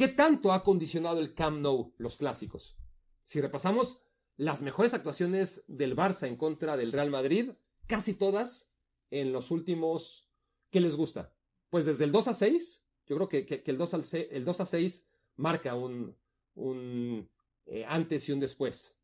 [0.00, 2.74] ¿qué tanto ha condicionado el Camp Nou los clásicos?
[3.22, 4.00] Si repasamos
[4.38, 7.50] las mejores actuaciones del Barça en contra del Real Madrid,
[7.86, 8.72] casi todas
[9.10, 10.26] en los últimos...
[10.70, 11.34] ¿Qué les gusta?
[11.68, 14.64] Pues desde el 2 a 6, yo creo que, el, 2 al el 2 a
[14.64, 16.16] 6 marca un,
[16.54, 17.28] un
[17.66, 18.96] eh, antes y un después.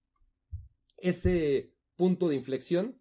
[0.96, 2.98] Ese punto de inflexión,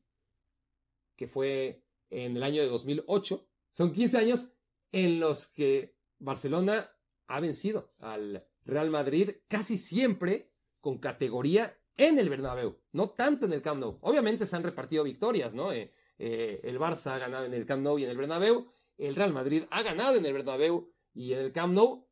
[1.16, 4.50] que fue en el año de 2008, son 15 años
[4.92, 6.92] en los que Barcelona
[7.28, 13.54] ha vencido al Real Madrid casi siempre con categoría en el Bernabéu, no tanto en
[13.54, 13.98] el Camp Nou.
[14.02, 15.72] Obviamente se han repartido victorias, ¿no?
[15.72, 19.16] Eh, eh, el Barça ha ganado en el Camp Nou y en el Bernabéu, el
[19.16, 22.08] Real Madrid ha ganado en el Bernabéu y en el Camp Nou,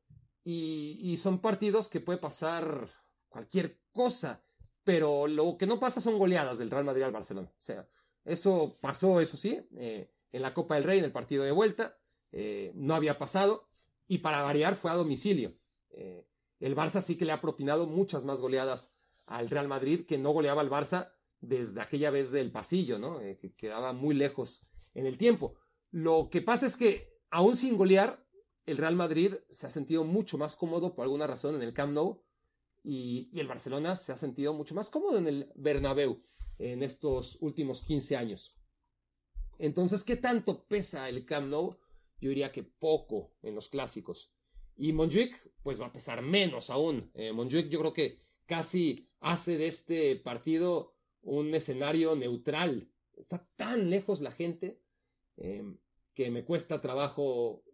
[0.45, 2.89] y, son partidos que puede pasar
[3.29, 4.43] cualquier cosa.
[4.83, 7.49] Pero lo que no pasa son goleadas del Real Madrid al Barcelona.
[7.49, 7.87] O sea,
[8.25, 11.97] eso pasó, eso sí, eh, en la Copa del Rey, en el partido de vuelta.
[12.73, 13.69] No había pasado.
[14.07, 15.57] Y para variar fue a domicilio.
[15.91, 16.27] Eh,
[16.59, 18.93] el Barça sí que le ha propinado muchas más goleadas
[19.25, 23.19] al Real Madrid que no goleaba al Barça desde aquella vez del pasillo, ¿no?
[23.19, 24.61] que quedaba muy lejos
[24.93, 25.55] en el tiempo.
[25.91, 28.25] Lo que pasa es que, aún sin golear,
[28.65, 31.93] el Real Madrid se ha sentido mucho más cómodo por alguna razón en el Camp
[31.93, 32.23] Nou
[32.83, 36.23] y, el Barcelona se ha sentido mucho más cómodo en el Bernabéu
[36.59, 38.57] en estos últimos 15 años.
[39.59, 41.77] Entonces, ¿qué tanto pesa el Camp Nou?
[42.23, 44.31] Yo diría que poco en los clásicos.
[44.77, 47.11] Y Montjuic, pues va a pesar menos aún.
[47.15, 52.89] Eh, Montjuic yo creo que casi hace de este partido un escenario neutral.
[53.17, 54.79] Está tan lejos la gente
[55.35, 55.77] em,
[56.13, 57.65] que me cuesta trabajo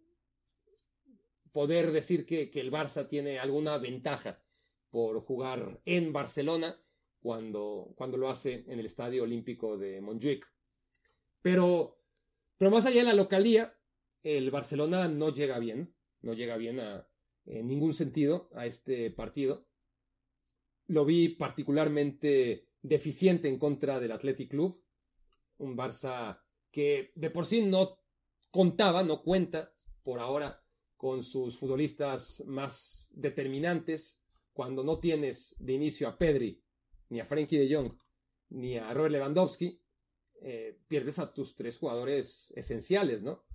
[1.51, 4.43] poder decir que, que el Barça tiene alguna ventaja
[4.89, 6.75] por jugar en Barcelona
[7.19, 10.51] cuando, cuando lo hace en el Estadio Olímpico de Montjuic.
[11.43, 12.01] Pero,
[12.57, 13.78] pero más allá de la localía,
[14.23, 17.07] el Barcelona no llega bien, no llega bien a,
[17.45, 19.67] en ningún sentido a este partido.
[20.87, 24.83] Lo vi particularmente deficiente en contra del Athletic Club,
[25.57, 27.99] un Barça que de por sí no
[28.51, 30.63] contaba, no cuenta por ahora
[30.97, 34.21] con sus futbolistas más determinantes,
[34.53, 36.61] cuando no tienes de inicio a Pedri,
[37.09, 37.93] ni a Frankie de Jong,
[38.49, 39.81] ni a Robert Lewandowski,
[40.41, 43.45] eh, pierdes a tus tres jugadores esenciales, ¿no?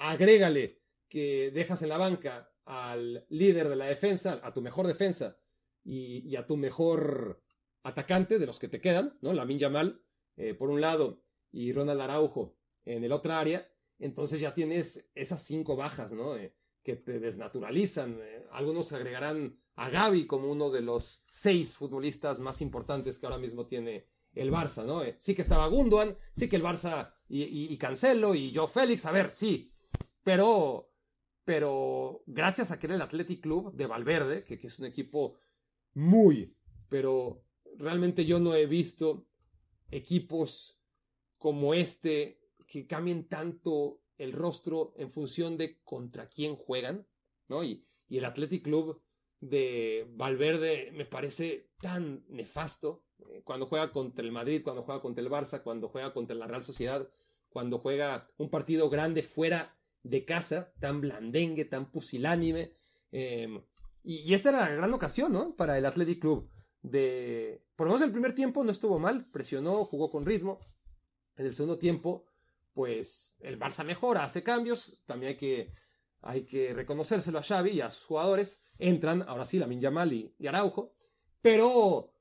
[0.00, 5.36] Agrégale que dejas en la banca al líder de la defensa, a tu mejor defensa
[5.84, 7.42] y, a tu mejor
[7.82, 9.34] atacante de los que te quedan, ¿no?
[9.34, 10.02] Lamin Yamal,
[10.36, 15.42] eh, por un lado, y Ronald Araujo en el otro área, entonces ya tienes esas
[15.42, 16.36] cinco bajas, ¿no?
[16.36, 18.18] Eh, que te desnaturalizan.
[18.52, 23.66] algunos agregarán a Gaby como uno de los seis futbolistas más importantes que ahora mismo
[23.66, 25.02] tiene el Barça, ¿no?
[25.02, 29.12] Eh, sí que estaba Gundogan, sí que el Barça y, Cancelo y Joe Félix, a
[29.12, 29.69] ver, sí,
[30.30, 30.92] pero,
[31.44, 35.40] pero gracias a que era el Athletic Club de Valverde, que, que es un equipo
[35.94, 36.54] muy,
[36.88, 37.42] pero
[37.76, 39.26] realmente yo no he visto
[39.90, 40.80] equipos
[41.40, 42.38] como este
[42.68, 47.08] que cambien tanto el rostro en función de contra quién juegan,
[47.48, 47.64] ¿no?
[47.64, 49.02] Y, y el Athletic Club
[49.40, 55.24] de Valverde me parece tan nefasto eh, cuando juega contra el Madrid, cuando juega contra
[55.24, 57.10] el Barça, cuando juega contra la Real Sociedad,
[57.48, 62.72] cuando juega un partido grande fuera de casa, tan blandengue, tan pusilánime.
[63.10, 63.62] Em,
[64.02, 65.56] y, esta era la gran ocasión, ¿no?
[65.56, 66.50] Para el Athletic Club.
[66.82, 70.60] De, por lo menos el primer tiempo no estuvo mal, presionó, jugó con ritmo.
[71.36, 72.26] En el segundo tiempo,
[72.72, 74.98] pues el Barça mejora, hace cambios.
[75.06, 75.72] También hay que,
[76.20, 78.62] hay que reconocérselo a Xavi y a sus jugadores.
[78.78, 80.94] Entran, ahora sí, la Yamal y, y Araujo.
[81.42, 82.14] Pero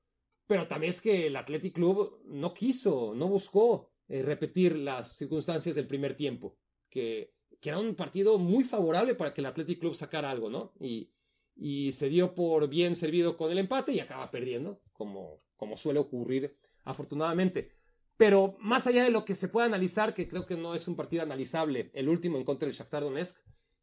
[0.50, 5.76] pero también es que el Athletic Club no quiso, no buscó eh, repetir las circunstancias
[5.76, 6.58] del primer tiempo,
[6.90, 10.74] que, que, era un partido muy favorable para que el Athletic Club sacara algo, ¿no?
[10.80, 11.12] Y,
[11.56, 16.00] y se dio por bien servido con el empate y acaba perdiendo, como, como suele
[16.00, 17.72] ocurrir afortunadamente.
[18.18, 20.96] Pero más allá de lo que se puede analizar, que creo que no es un
[20.96, 23.38] partido analizable, el último en contra del Shakhtar Donetsk,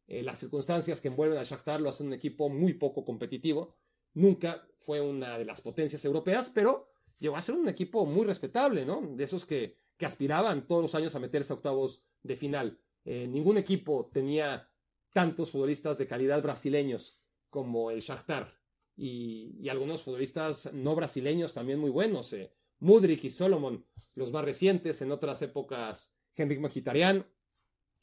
[0.07, 3.75] eh, las circunstancias que envuelven al Shakhtar lo hacen un equipo muy poco competitivo.
[4.13, 6.87] Nunca fue una de las potencias europeas, pero
[7.19, 9.01] llegó a ser un equipo muy respetable, ¿no?
[9.01, 12.79] De esos que, que aspiraban todos los años a meterse a octavos de final.
[13.09, 14.69] Eh, ningún equipo tenía
[15.13, 18.59] tantos futbolistas de calidad brasileños como el Shakhtar.
[18.97, 22.33] Y, algunos futbolistas no brasileños también muy buenos.
[22.33, 22.51] Eh.
[22.79, 27.25] Mudrik y Solomon, los más recientes, en otras épocas Henrik Mkhitaryan.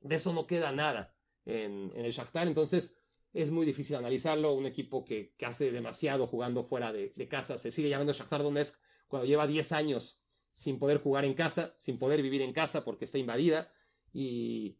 [0.00, 1.14] De eso no queda nada
[1.44, 2.46] en, el Shakhtar.
[2.46, 2.96] Entonces,
[3.34, 4.54] es muy difícil analizarlo.
[4.54, 7.58] Un equipo que, hace demasiado jugando fuera de, casa.
[7.58, 10.22] Se sigue llamando Shakhtar Donetsk cuando lleva 10 años
[10.54, 13.70] sin poder jugar en casa, sin poder vivir en casa porque está invadida.
[14.10, 14.78] Y,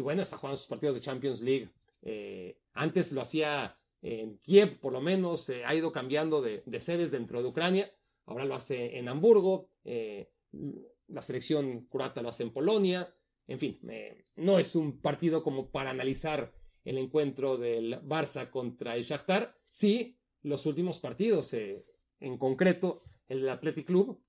[0.00, 1.68] bueno, está jugando sus partidos de Champions League.
[2.02, 5.50] Eh, antes lo hacía en Kiev, por lo menos.
[5.50, 7.92] ha ido cambiando de, sedes dentro de Ucrania.
[8.26, 9.68] Ahora lo hace en Hamburgo.
[9.84, 10.30] Eh,
[11.08, 13.14] la selección croata lo hace en Polonia.
[13.46, 16.52] En fin, eh, no es un partido como para analizar
[16.84, 21.86] el encuentro del Barça contra el Shakhtar, sí los últimos partidos, eh,
[22.18, 24.20] en concreto el del Athletic Club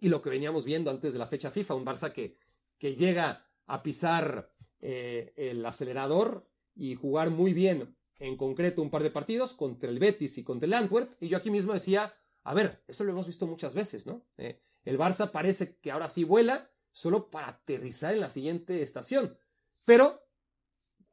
[0.00, 2.36] y lo que veníamos viendo antes de la fecha FIFA, un Barça que,
[2.78, 4.53] que llega a pisar
[4.86, 9.98] eh, el acelerador y jugar muy bien, en concreto un par de partidos contra el
[9.98, 13.26] Betis y contra el Antwerp, y yo aquí mismo decía, a ver, eso lo hemos
[13.26, 14.26] visto muchas veces, ¿no?
[14.36, 19.38] Eh, el Barça parece que ahora sí vuela solo para aterrizar en la siguiente estación,
[19.86, 20.28] pero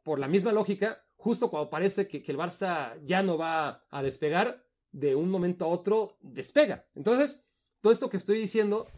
[0.03, 4.65] por la misma lógica, justo cuando parece que, el Barça ya no va a despegar,
[4.91, 6.89] de un momento a otro despega.
[6.93, 7.45] Entonces,
[7.79, 8.89] todo esto que estoy diciendo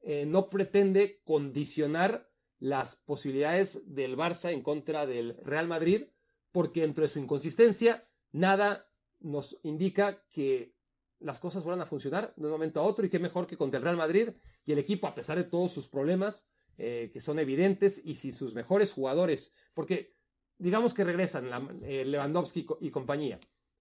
[0.00, 2.32] eh, no pretende condicionar
[2.64, 6.04] las posibilidades del Barça en contra del Real Madrid,
[6.50, 8.88] porque dentro de su inconsistencia, nada
[9.20, 10.74] nos indica que
[11.20, 13.76] las cosas van a funcionar de un momento a otro y qué mejor que contra
[13.76, 14.30] el Real Madrid
[14.64, 16.48] y el equipo, a pesar de todos sus problemas
[16.78, 20.16] eh, que son evidentes y si sus mejores jugadores, porque
[20.56, 23.38] digamos que regresan eh, Lewandowski y compañía,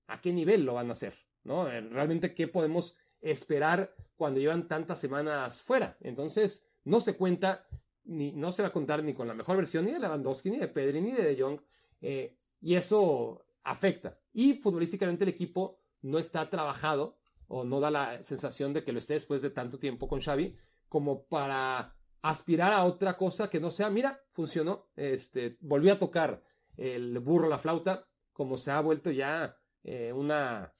[0.08, 1.13] ¿a qué nivel lo van a hacer?
[1.46, 1.69] ¿No?
[1.69, 5.98] Eh, realmente, ¿qué podemos esperar cuando llevan tantas semanas fuera?
[6.02, 7.65] Entonces, no se cuenta,
[8.06, 10.58] ni, no se va a contar ni con la mejor versión ni de Lewandowski, ni
[10.58, 11.60] de Pedri, ni de De Jong,
[12.02, 14.20] eh, y eso afecta.
[14.34, 17.17] Y futbolísticamente el equipo no está trabajado
[17.48, 20.56] o no da la sensación de que lo esté después de tanto tiempo con Xavi
[20.90, 26.44] como para aspirar a otra cosa que no sea, mira, funcionó, este, volvió a tocar
[26.77, 30.73] el burro, la flauta, como se ha vuelto ya eh, una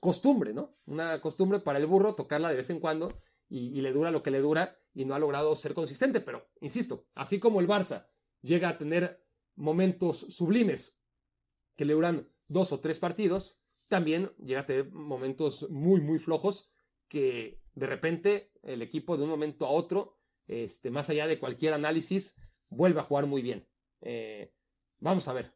[0.00, 0.76] costumbre, ¿no?
[0.86, 4.30] Una costumbre para el burro tocarla de vez en cuando y, le dura lo que
[4.30, 6.22] le dura y no ha logrado ser consistente.
[6.22, 8.08] Pero, insisto, así como el Barça
[8.40, 9.22] llega a tener
[9.54, 10.98] momentos sublimes
[11.76, 16.72] que le duran dos o tres partidos, también llega a tener momentos muy, muy flojos
[17.08, 21.74] que de repente el equipo de un momento a otro, este, más allá de cualquier
[21.74, 22.34] análisis,
[22.70, 23.68] vuelve a jugar muy bien.
[24.00, 24.54] Eh,
[24.98, 25.54] Vamos a ver.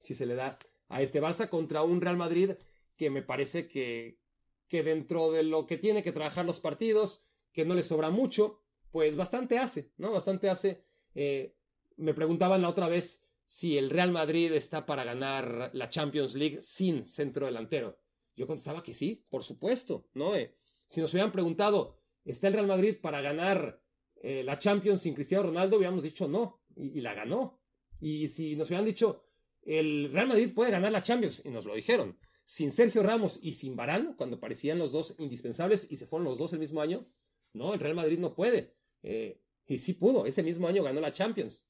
[0.00, 2.52] si se le da a este Barça contra un Real Madrid
[2.96, 4.18] que me parece que,
[4.66, 8.60] que dentro de lo que tiene que trabajar los partidos, que no le sobra mucho,
[8.90, 10.12] pues bastante hace, ¿no?
[10.12, 10.84] Bastante hace.
[11.14, 11.56] Eh,
[11.96, 16.60] me preguntaban la otra vez si el Real Madrid está para ganar la Champions League
[16.60, 17.98] sin centro delantero.
[18.36, 20.34] Yo contestaba que sí, por supuesto, ¿no?
[20.34, 20.54] Eh,
[20.86, 23.82] si nos hubieran preguntado, ¿está el Real Madrid para ganar
[24.22, 25.76] eh, la Champions sin Cristiano Ronaldo?
[25.76, 27.60] Hubiéramos dicho no, y, la ganó.
[28.00, 29.24] Y si nos hubieran dicho,
[29.62, 33.52] el Real Madrid puede ganar la Champions, y nos lo dijeron, sin Sergio Ramos y
[33.52, 37.06] sin Barán, cuando parecían los dos indispensables y se fueron los dos el mismo año,
[37.52, 38.74] no, el Real Madrid no puede.
[39.02, 41.64] Eh, y sí pudo, ese mismo año ganó la Champions.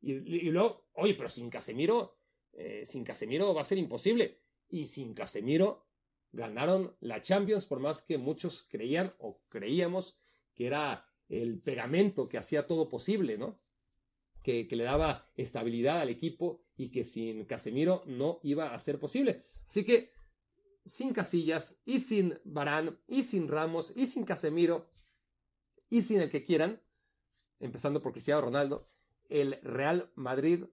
[0.00, 2.18] Y, luego, oye, pero sin Casemiro,
[2.52, 4.40] eh, sin Casemiro va a ser imposible.
[4.68, 5.86] Y sin Casemiro
[6.32, 10.18] ganaron la Champions, por más que muchos creían o creíamos
[10.54, 13.60] que era el pegamento que hacía todo posible, ¿no?
[14.42, 18.98] Que, que, le daba estabilidad al equipo y que sin Casemiro no iba a ser
[18.98, 19.44] posible.
[19.68, 20.10] Así que
[20.84, 24.90] sin Casillas y sin Barán y sin Ramos y sin Casemiro
[25.92, 26.80] y sin el que quieran,
[27.60, 28.88] empezando por Cristiano Ronaldo,
[29.28, 30.64] el Real Madrid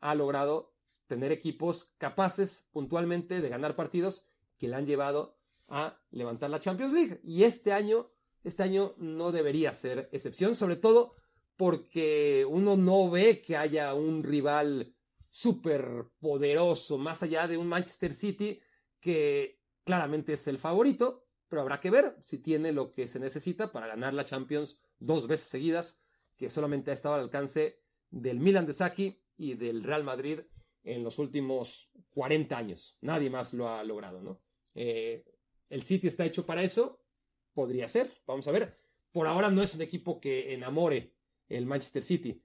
[0.00, 0.74] ha logrado
[1.06, 4.26] tener equipos capaces puntualmente de ganar partidos
[4.58, 5.38] que le han llevado
[5.68, 7.20] a levantar la Champions League.
[7.22, 8.10] Y este año,
[8.42, 11.14] este año no debería ser excepción, sobre todo
[11.56, 14.96] porque uno no ve que haya un rival
[15.28, 18.58] súper poderoso, más allá de un Manchester City
[18.98, 23.72] que claramente es el favorito, pero habrá que ver si tiene lo que se necesita
[23.72, 26.00] para ganar la Champions dos veces seguidas
[26.36, 30.40] que solamente ha estado al alcance del Milan de Saki y del Real Madrid
[30.84, 32.96] en los últimos 40 años.
[33.00, 34.40] Nadie más lo ha logrado, ¿no?
[34.76, 35.24] Eh,
[35.68, 37.04] el City está hecho para eso,
[37.52, 38.78] podría ser, vamos a ver.
[39.10, 41.16] Por ahora no es un equipo que enamore
[41.48, 42.44] el Manchester City.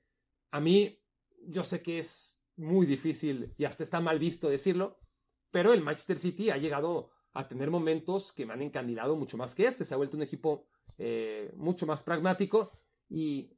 [0.49, 0.99] A mí,
[1.43, 4.99] yo sé que es muy difícil y hasta está mal visto decirlo,
[5.51, 9.53] pero el Manchester City ha llegado a tener momentos que me han encandilado mucho más
[9.53, 9.85] que este.
[9.85, 10.65] Se ha vuelto un equipo
[10.97, 12.71] eh, mucho más pragmático
[13.09, 13.55] y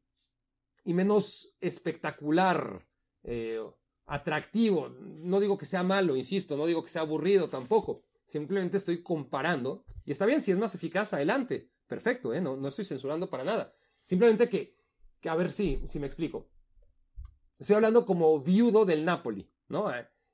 [0.88, 2.88] y menos espectacular,
[3.24, 3.60] eh,
[4.06, 4.88] atractivo.
[5.02, 8.06] No digo que sea malo, insisto, no digo que sea aburrido tampoco.
[8.24, 9.84] Simplemente estoy comparando.
[10.06, 11.70] Y está bien, si es más eficaz, adelante.
[11.88, 12.40] Perfecto, ¿eh?
[12.40, 13.76] no, no estoy censurando para nada.
[14.02, 14.78] Simplemente que,
[15.20, 16.50] que a ver si, si me explico.
[17.60, 19.92] Estoy hablando como viudo del Napoli, ¿no?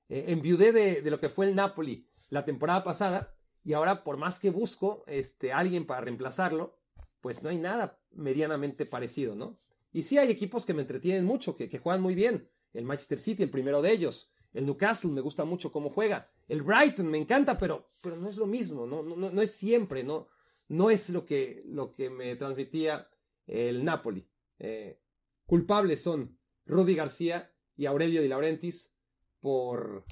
[0.08, 4.40] Enviudé de, de, lo que fue el Napoli la temporada pasada y ahora por más
[4.40, 6.80] que busco este, alguien para reemplazarlo,
[7.22, 9.60] pues no hay nada medianamente parecido, ¿no?
[9.92, 12.50] Y sí hay equipos que me entretienen mucho, que, juegan muy bien.
[12.74, 14.32] El Manchester City, el primero de ellos.
[14.52, 16.32] El Newcastle me gusta mucho cómo juega.
[16.48, 20.04] El Brighton me encanta, pero, pero no es lo mismo, no, no, no es siempre,
[20.04, 20.28] no,
[20.68, 23.08] no es lo que, lo que me transmitía
[23.46, 24.28] el Napoli.
[24.58, 25.00] Eh,
[25.46, 28.96] culpables son Rudy García y Aurelio Di Laurentiis
[29.40, 30.04] por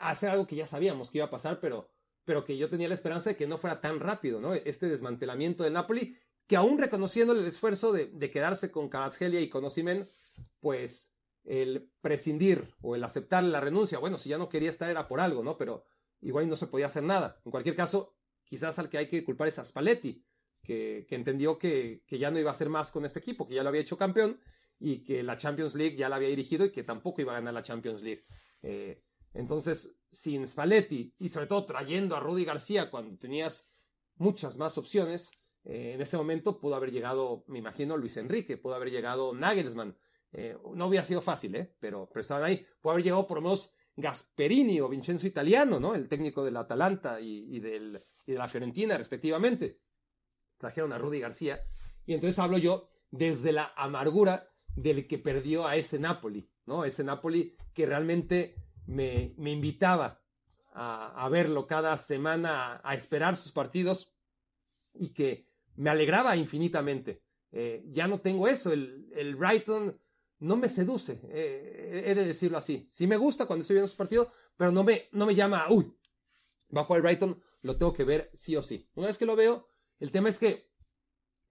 [0.00, 1.88] hacer algo que ya sabíamos que iba a pasar, pero,
[2.24, 4.54] pero que yo tenía la esperanza de que no fuera tan rápido, ¿no?
[4.54, 6.16] Este desmantelamiento del Napoli
[6.46, 10.08] que aún reconociendo el esfuerzo de, quedarse con Karatsgelia y con Osimen,
[10.60, 11.12] pues
[11.44, 15.20] el prescindir o el aceptar la renuncia, bueno, si ya no quería estar era por
[15.20, 15.56] algo, ¿no?
[15.56, 15.84] Pero
[16.20, 17.40] igual no se podía hacer nada.
[17.44, 20.24] En cualquier caso, quizás al que hay que culpar es a Spalletti,
[20.62, 23.68] que, entendió que, ya no iba a hacer más con este equipo, que ya lo
[23.68, 24.40] había hecho campeón
[24.78, 27.54] y que la Champions League ya la había dirigido y que tampoco iba a ganar
[27.54, 28.24] la Champions League.
[28.62, 29.02] Eh,
[29.36, 33.70] entonces, sin Spalletti y sobre todo trayendo a Rudy García cuando tenías
[34.16, 35.30] muchas más opciones,
[35.64, 39.96] eh, en ese momento pudo haber llegado, me imagino, Luis Enrique, pudo haber llegado Nagelsmann.
[40.32, 41.76] Eh, no hubiera sido fácil, ¿eh?
[41.78, 42.66] pero, estaban ahí.
[42.80, 45.94] Pudo haber llegado por lo menos Gasperini o Vincenzo Italiano, ¿no?
[45.94, 49.80] El técnico del Atalanta y, del, y de la Fiorentina, respectivamente.
[50.56, 51.62] Trajeron a Rudy García.
[52.06, 56.84] Y entonces hablo yo desde la amargura del que perdió a ese Napoli, ¿no?
[56.84, 60.22] Ese Napoli que realmente me, me invitaba
[60.78, 64.14] a, verlo cada semana, a esperar sus partidos
[64.92, 67.22] y que me alegraba infinitamente.
[67.50, 69.98] Eh, ya no tengo eso, el, Brighton
[70.38, 72.84] no me seduce, eh, he de decirlo así.
[72.88, 75.96] Sí me gusta cuando estoy viendo su partido, pero no me, no me llama, uy,
[76.68, 78.86] bajo el Brighton lo tengo que ver sí o sí.
[78.94, 79.66] Una vez que lo veo,
[79.98, 80.70] el tema es que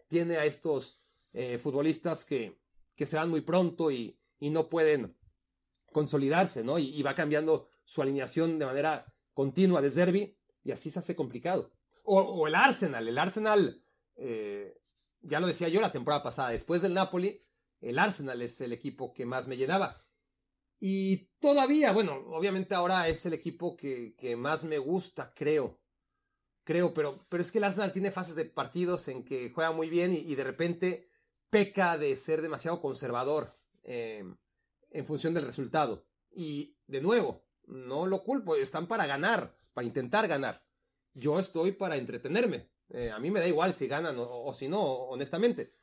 [0.08, 1.02] tiene a estos
[1.34, 2.62] eh, futbolistas que,
[2.96, 5.18] que se van muy pronto y, y no pueden
[5.96, 6.78] consolidarse, ¿no?
[6.78, 11.72] Y, va cambiando su alineación de manera continua de Zerbi y así se hace complicado.
[12.04, 13.82] O, el Arsenal, el Arsenal
[14.18, 14.78] eh,
[15.22, 17.42] ya lo decía yo la temporada pasada, después del Napoli,
[17.80, 20.06] el Arsenal es el equipo que más me llenaba.
[20.82, 25.80] Y todavía, bueno, obviamente ahora es el equipo que, más me gusta, creo.
[26.66, 29.90] Creo, pero, pero es que el Arsenal tiene fases de partidos en que juega muy
[29.90, 31.10] bien y, de repente
[31.50, 34.36] peca de ser demasiado conservador em,
[34.96, 36.06] en función del resultado.
[36.32, 40.66] Y de nuevo, no lo culpo, están para ganar, para intentar ganar.
[41.14, 42.70] Yo estoy para entretenerme.
[42.90, 45.74] Eh, a mí me da igual si ganan o, si no, honestamente.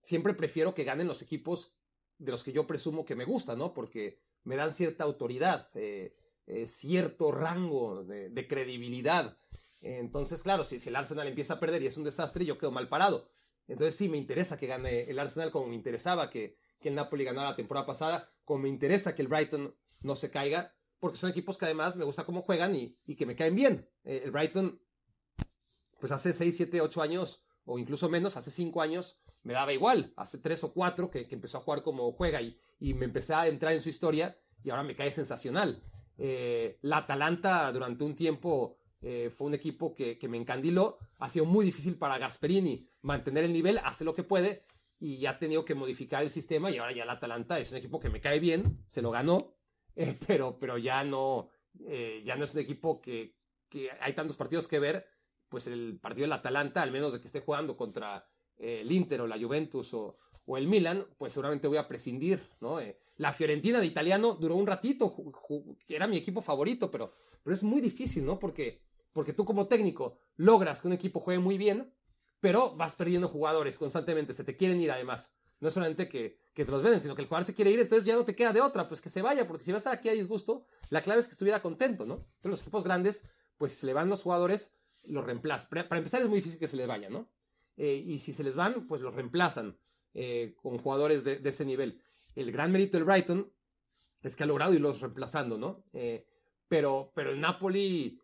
[0.00, 1.76] Siempre prefiero que ganen los equipos
[2.18, 3.72] de los que yo presumo que me gustan, ¿no?
[3.72, 9.36] Porque me dan cierta autoridad, eh, eh, cierto rango de, credibilidad.
[9.80, 12.72] Entonces, claro, si, si, el Arsenal empieza a perder y es un desastre, yo quedo
[12.72, 13.30] mal parado.
[13.68, 17.24] Entonces sí, me interesa que gane el Arsenal como me interesaba que, que el Napoli
[17.24, 21.30] ganara la temporada pasada, como me interesa que el Brighton no se caiga, porque son
[21.30, 23.88] equipos que además me gusta cómo juegan y, que me caen bien.
[24.02, 24.82] Eh, el Brighton,
[26.00, 30.12] pues hace 6, 7, 8 años, o incluso menos, hace 5 años, me daba igual.
[30.16, 33.46] Hace 3 o 4 que, empezó a jugar como juega y, y me empecé a
[33.46, 35.84] entrar en su historia y ahora me cae sensacional.
[36.18, 40.98] Eh, la Atalanta durante un tiempo eh, fue un equipo que, que, me encandiló.
[41.18, 44.64] Ha sido muy difícil para Gasperini mantener el nivel, hace lo que puede
[45.00, 47.98] y ha tenido que modificar el sistema y ahora ya el Atalanta es un equipo
[47.98, 49.56] que me cae bien, se lo ganó,
[49.96, 51.48] eh, pero, pero ya no,
[51.86, 53.34] eh, ya no es un equipo que,
[53.68, 55.06] que, hay tantos partidos que ver,
[55.48, 58.28] pues el partido del Atalanta, al menos de que esté jugando contra
[58.58, 62.46] eh, el Inter o la Juventus o, o, el Milan, pues seguramente voy a prescindir,
[62.60, 62.78] ¿no?
[63.16, 65.14] la Fiorentina de italiano duró un ratito,
[65.88, 68.38] era mi equipo favorito, pero, pero es muy difícil, ¿no?
[68.38, 68.80] Porque,
[69.12, 71.92] porque tú como técnico logras que un equipo juegue muy bien,
[72.40, 75.34] pero vas perdiendo jugadores constantemente, se te quieren ir además.
[75.60, 78.06] No solamente que, que te los venden, sino que el jugador se quiere ir, entonces
[78.06, 79.92] ya no te queda de otra, pues que se vaya, porque si va a estar
[79.92, 82.14] aquí a disgusto, la clave es que estuviera contento, ¿no?
[82.14, 83.28] Entonces los equipos grandes,
[83.58, 84.74] pues si se le van los jugadores,
[85.04, 85.68] los reemplazan.
[85.68, 87.28] Para empezar es muy difícil que se les vaya, ¿no?
[87.76, 89.78] Eh, y si se les van, pues los reemplazan
[90.14, 92.02] eh, con jugadores de, ese nivel.
[92.34, 93.52] El gran mérito del Brighton
[94.22, 95.84] es que ha logrado irlos reemplazando, ¿no?
[95.92, 96.26] Eh,
[96.68, 98.20] pero, pero el Napoli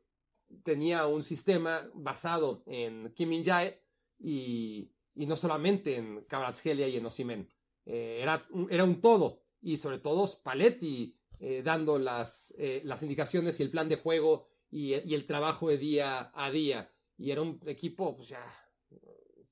[0.63, 3.83] tenía un sistema basado en Kim Min-jae,
[4.19, 7.49] y, no solamente en Kvaratskhelia y en Osimen.
[7.85, 13.59] Eh, era, era un todo y sobre todo Spalletti eh, dando las, eh, las indicaciones
[13.59, 16.93] y el plan de juego y, el trabajo de día a día.
[17.17, 18.45] Y era un equipo, pues ya,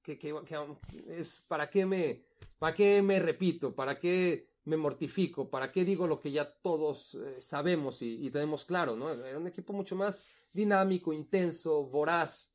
[0.03, 0.19] que,
[1.09, 2.25] es, ¿para qué, me,
[2.59, 3.75] ¿para qué me repito?
[3.75, 5.49] ¿Para qué me mortifico?
[5.49, 8.97] ¿Para qué digo lo que ya todos sabemos y, y, tenemos claro?
[8.97, 9.11] ¿no?
[9.11, 12.54] Era un equipo mucho más dinámico, intenso, voraz,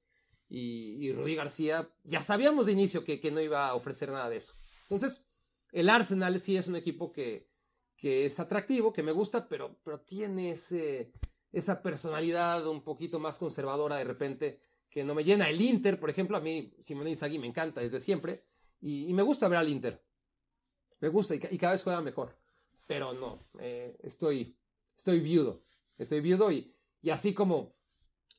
[0.50, 4.38] y, y Rudy García, ya sabíamos de inicio que, no iba a ofrecer nada de
[4.38, 4.56] eso.
[4.84, 5.28] Entonces,
[5.72, 7.48] el Arsenal sí es un equipo que,
[7.96, 11.12] que es atractivo, que me gusta, pero, pero tiene ese,
[11.52, 15.50] esa personalidad un poquito más conservadora de repente que no me llena.
[15.50, 18.44] El Inter, por ejemplo, a mí Simone Inzaghi me encanta desde siempre
[18.82, 20.04] y, me gusta ver al Inter.
[21.00, 22.36] Me gusta y, cada vez juega mejor.
[22.88, 24.58] Pero no, eh, estoy,
[24.98, 25.64] estoy viudo.
[26.00, 26.74] Estoy viudo y,
[27.04, 27.76] y así como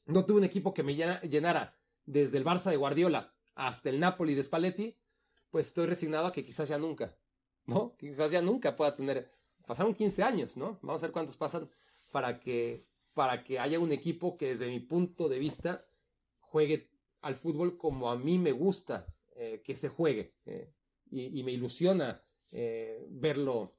[0.07, 1.80] no tuve un equipo que me llenara
[2.11, 4.99] desde el Barça de Guardiola hasta el Napoli de Spalletti,
[5.51, 7.17] pues estoy resignado a que quizás ya nunca,
[7.67, 7.97] ¿no?
[7.97, 9.31] Quizás ya nunca pueda tener,
[9.67, 10.79] pasaron 15 años, ¿no?
[10.83, 11.71] Vamos a ver cuántos pasan
[12.11, 15.87] para que, para que haya un equipo que desde mi punto de vista
[16.41, 16.91] juegue
[17.21, 19.07] al fútbol como a mí me gusta
[19.37, 20.73] eh, que se juegue eh,
[21.11, 23.77] y, me ilusiona eh, verlo,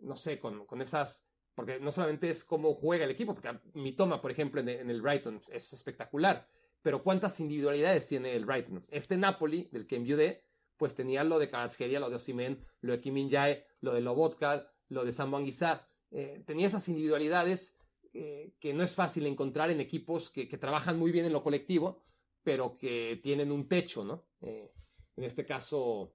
[0.00, 3.92] no sé, con, con, esas, porque no solamente es cómo juega el equipo, porque mi
[3.92, 6.48] toma, por ejemplo, en, en el Brighton es espectacular,
[6.84, 8.84] pero ¿cuántas individualidades tiene el Brighton?
[8.90, 10.44] Este Napoli, del que enviudé,
[10.76, 14.70] pues tenía lo de Karatskelia, lo de Osimen, lo de Kim Jae, lo de Lobotka,
[14.90, 15.32] lo de Sam
[16.10, 17.78] eh, tenía esas individualidades
[18.12, 22.02] eh, que no es fácil encontrar en equipos que, trabajan muy bien en lo colectivo,
[22.42, 24.26] pero que tienen un techo, ¿no?
[24.42, 24.70] Eh,
[25.16, 26.12] en este caso,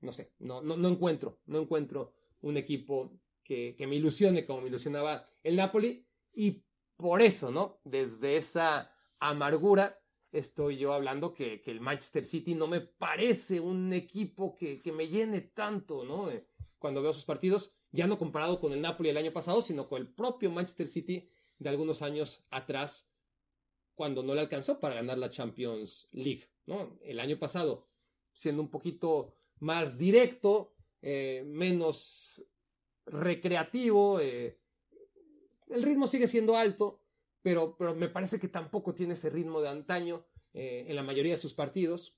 [0.00, 4.60] no sé, no, no, no, encuentro, no encuentro un equipo que, que me ilusione como
[4.60, 6.62] me ilusionaba el Napoli y
[6.96, 7.80] por eso, ¿no?
[7.82, 9.98] Desde esa amargura
[10.32, 15.40] estoy yo hablando que, el Manchester City no me parece un equipo que, me llene
[15.40, 16.30] tanto, ¿no?
[16.30, 16.46] Eh,
[16.78, 20.00] cuando veo sus partidos, ya no comparado con el Napoli el año pasado, sino con
[20.00, 23.12] el propio Manchester City de algunos años atrás,
[23.94, 26.98] cuando no le alcanzó para ganar la Champions League, ¿no?
[27.02, 27.88] El año pasado,
[28.32, 32.44] siendo un poquito más directo, eh, menos
[33.06, 34.60] recreativo, eh,
[35.68, 37.02] el ritmo sigue siendo alto,
[37.48, 41.32] pero, pero me parece que tampoco tiene ese ritmo de antaño eh, en la mayoría
[41.32, 42.14] de sus partidos.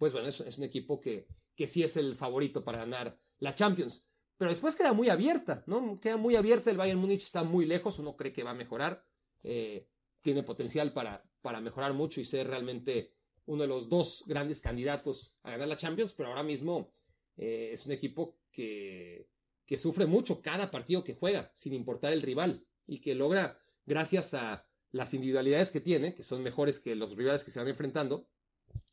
[0.00, 4.04] Pues bueno, es, un equipo que, que sí es el favorito para ganar la Champions.
[4.36, 6.00] Pero después queda muy abierta, ¿no?
[6.00, 6.72] Queda muy abierta.
[6.72, 9.06] El Bayern Múnich está muy lejos, uno cree que va a mejorar.
[9.44, 9.88] Eh,
[10.22, 13.14] tiene potencial para, para mejorar mucho y ser realmente
[13.46, 16.92] uno de los dos grandes candidatos a ganar la Champions, pero ahora mismo
[17.36, 19.28] eh, es un equipo que,
[19.64, 24.34] que sufre mucho cada partido que juega, sin importar el rival, y que logra gracias
[24.34, 28.28] a las individualidades que tiene, que son mejores que los rivales que se van enfrentando,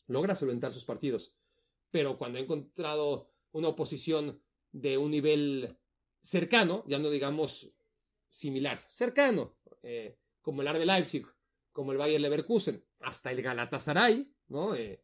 [0.08, 1.36] logra solventar sus partidos.
[1.92, 5.78] Pero cuando ha encontrado una oposición de un nivel
[6.22, 7.74] cercano, ya no digamos
[8.30, 11.26] similar, cercano, eh, como el Arbe Leipzig,
[11.72, 14.76] como el Bayer Leverkusen, hasta el Galatasaray, ¿no?
[14.76, 15.04] Eh,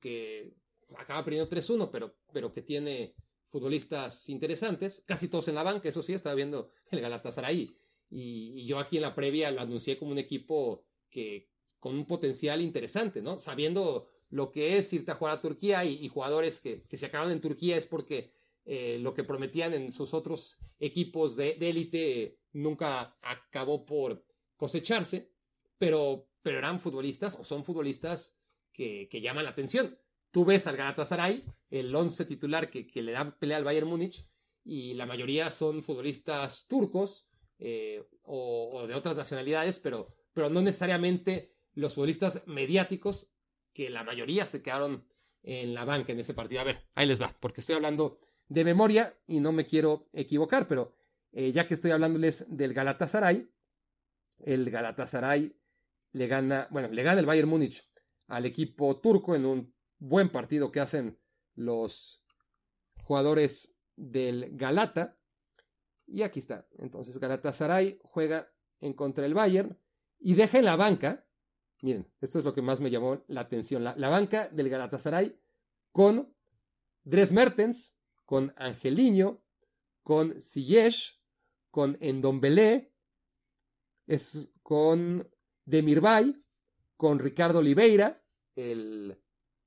[0.00, 0.54] que
[0.96, 3.14] acaba perdiendo 3-1, pero, pero que tiene
[3.48, 7.70] futbolistas interesantes, casi todos en la banca, eso sí, estaba viendo el Galatasaray.
[8.10, 11.48] Y, yo aquí en la previa lo anuncié como un equipo que
[11.78, 13.38] con un potencial interesante, ¿no?
[13.38, 17.40] Sabiendo lo que es irte a jugar a Turquía y, jugadores que, se acabaron en
[17.40, 18.32] Turquía es porque
[18.64, 24.24] eh, lo que prometían en sus otros equipos de élite nunca acabó por
[24.56, 25.32] cosecharse,
[25.78, 28.38] pero, pero eran futbolistas o son futbolistas
[28.72, 29.98] que, llaman la atención.
[30.30, 34.26] Tú ves al Galatasaray, el 11 titular que, le da pelea al Bayern Múnich,
[34.64, 37.29] y la mayoría son futbolistas turcos
[37.60, 43.32] eh, o, de otras nacionalidades, pero, pero no necesariamente los futbolistas mediáticos
[43.72, 45.06] que la mayoría se quedaron
[45.42, 46.62] en la banca en ese partido.
[46.62, 50.66] A ver, ahí les va, porque estoy hablando de memoria y no me quiero equivocar,
[50.66, 50.96] pero
[51.32, 53.48] eh, ya que estoy hablándoles del Galatasaray,
[54.38, 55.54] el Galatasaray
[56.12, 57.88] le gana, bueno, le gana el Bayern Múnich
[58.26, 61.18] al equipo turco en un buen partido que hacen
[61.54, 62.24] los
[63.04, 65.19] jugadores del Galata.
[66.10, 66.66] Y aquí está.
[66.78, 68.50] Entonces Galatasaray juega
[68.80, 69.78] en contra del Bayern
[70.18, 71.24] y deja en la banca
[71.82, 73.82] Miren, esto es lo que más me llamó la atención.
[73.84, 75.38] La, banca del Galatasaray
[75.92, 76.34] con
[77.04, 77.96] Dres Mertens,
[78.26, 79.42] con Angeliño,
[80.02, 81.20] con Siyesh,
[81.70, 82.92] con Endombele,
[84.06, 85.28] es con
[85.64, 86.44] Demirbay,
[86.96, 88.22] con Ricardo Oliveira,
[88.56, 89.18] el,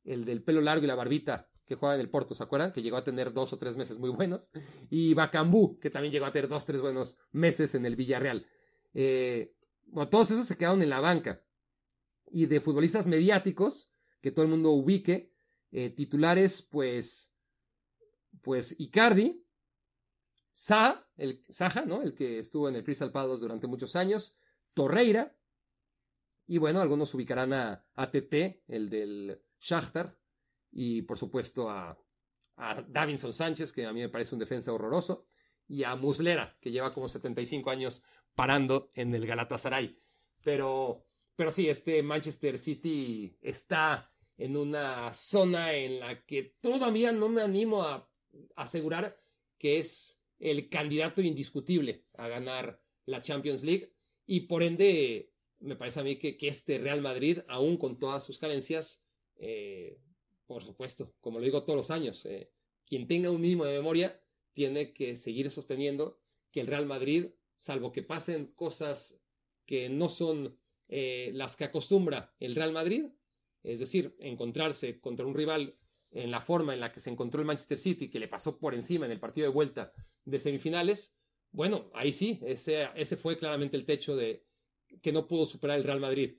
[0.04, 2.72] el del pelo largo y la barbita que juega en el Porto, ¿se acuerdan?
[2.72, 4.52] Que llegó a tener dos o tres meses muy buenos.
[4.90, 8.46] Y Bacambú, que también llegó a tener dos o tres buenos meses en el Villarreal.
[8.94, 9.56] Eh,
[9.88, 11.44] bueno, todos esos se quedaron en la banca
[12.32, 13.90] y de futbolistas mediáticos
[14.22, 15.32] que todo el mundo ubique.
[15.72, 17.34] Eh, titulares, pues,
[18.42, 19.44] pues Icardi,
[20.52, 22.04] Sa, el Saja, ¿no?
[22.04, 24.38] El que estuvo en el Crystal Palace durante muchos años,
[24.76, 25.36] Torreira,
[26.46, 28.12] y bueno, algunos ubicarán a, a
[28.68, 30.20] el del Shakhtar,
[30.74, 31.98] y por supuesto a,
[32.58, 35.26] a Davinson Sánchez, que a mí me parece un defensa horroroso,
[35.68, 38.04] y a Muslera, que lleva como 75 años
[38.36, 39.98] parando en el Galatasaray.
[40.44, 41.06] Pero
[41.36, 47.42] pero sí, este Manchester City está en una zona en la que todavía no me
[47.42, 48.10] animo a
[48.56, 49.20] asegurar
[49.58, 53.94] que es el candidato indiscutible a ganar la Champions League
[54.26, 58.38] y por ende me parece a mí que, este Real Madrid, aún con todas sus
[58.38, 59.06] carencias,
[59.36, 59.98] eh,
[60.46, 62.52] por supuesto, como lo digo todos los años, eh,
[62.86, 64.22] quien tenga un mínimo de memoria
[64.54, 66.20] tiene que seguir sosteniendo
[66.52, 69.24] que el Real Madrid, salvo que pasen cosas
[69.66, 73.06] que no son eh, las que acostumbra el Real Madrid,
[73.64, 75.78] es decir, encontrarse contra un rival
[76.12, 78.76] en la forma en la que se encontró el Manchester City, que le pasó por
[78.76, 79.94] encima en el partido de vuelta
[80.26, 81.18] de semifinales,
[81.54, 84.46] bueno, ahí sí, ese, ese fue claramente el techo de
[85.02, 86.38] que no pudo superar el Real Madrid.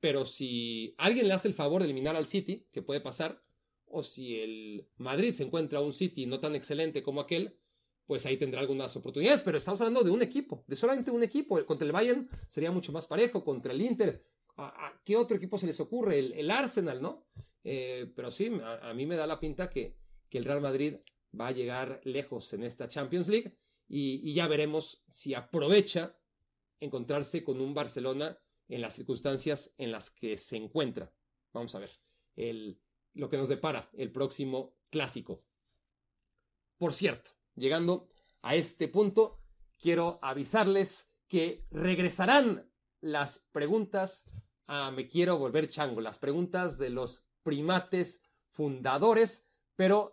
[0.00, 3.42] Pero si alguien le hace el favor de eliminar al City, que puede pasar,
[3.86, 7.58] o si el Madrid se encuentra un City no tan excelente como aquel,
[8.06, 11.64] pues ahí tendrá algunas oportunidades, pero estamos hablando de un equipo, de solamente un equipo.
[11.66, 14.24] Contra el Bayern sería mucho más parejo, contra el Inter,
[14.56, 16.18] ¿a, qué otro equipo se les ocurre?
[16.18, 17.26] El, Arsenal, ¿no?
[17.64, 19.96] Eh, pero sí, a, mí me da la pinta que,
[20.28, 20.96] que, el Real Madrid
[21.38, 23.56] va a llegar lejos en esta Champions League
[23.88, 26.16] y, ya veremos si aprovecha
[26.80, 31.12] encontrarse con un Barcelona en las circunstancias en las que se encuentra.
[31.52, 31.90] Vamos a ver
[32.36, 32.80] el,
[33.16, 35.44] lo que nos depara el próximo clásico.
[36.78, 38.08] Por cierto, llegando
[38.42, 39.40] a este punto,
[39.78, 44.30] quiero avisarles que regresarán las preguntas
[44.68, 50.12] a Me quiero volver chango, las preguntas de los primates fundadores, pero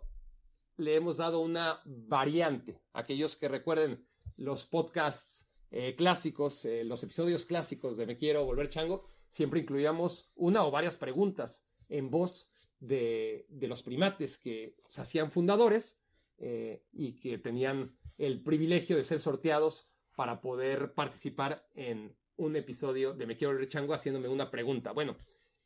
[0.76, 2.80] le hemos dado una variante.
[2.92, 8.68] Aquellos que recuerden los podcasts eh, clásicos, eh, los episodios clásicos de Me quiero volver
[8.68, 12.53] chango, siempre incluíamos una o varias preguntas en voz
[12.86, 16.02] de, los primates que se hacían fundadores
[16.38, 23.14] eh, y que tenían el privilegio de ser sorteados para poder participar en un episodio
[23.14, 24.92] de Me Quiero Rechango haciéndome una pregunta.
[24.92, 25.16] Bueno,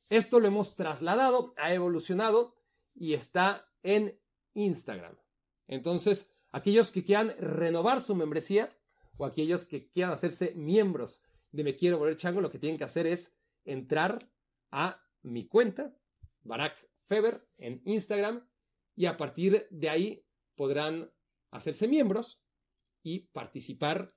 [0.09, 2.55] esto lo hemos trasladado, ha evolucionado
[2.95, 4.19] y está en
[4.55, 5.17] Instagram.
[5.67, 8.71] Entonces, aquellos que quieran renovar su membresía
[9.17, 12.85] o aquellos que quieran hacerse miembros de Me Quiero Volver Chango, lo que tienen que
[12.85, 14.19] hacer es entrar
[14.71, 15.95] a mi cuenta,
[16.45, 18.47] Barack Feber, en Instagram,
[18.95, 21.11] y a partir de ahí podrán
[21.51, 22.45] hacerse miembros
[23.03, 24.15] y participar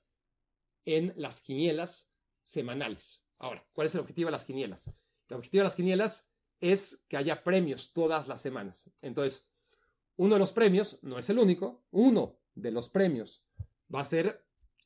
[0.86, 2.12] en las quinielas
[2.44, 3.26] semanales.
[3.38, 4.92] Ahora, ¿cuál es el objetivo de las quinielas?
[5.30, 8.92] El objetivo de las quinielas es que haya premios todas las semanas.
[9.02, 9.48] Entonces,
[10.18, 13.46] uno de los premios, no es el único, uno de los premios
[13.94, 14.46] va a ser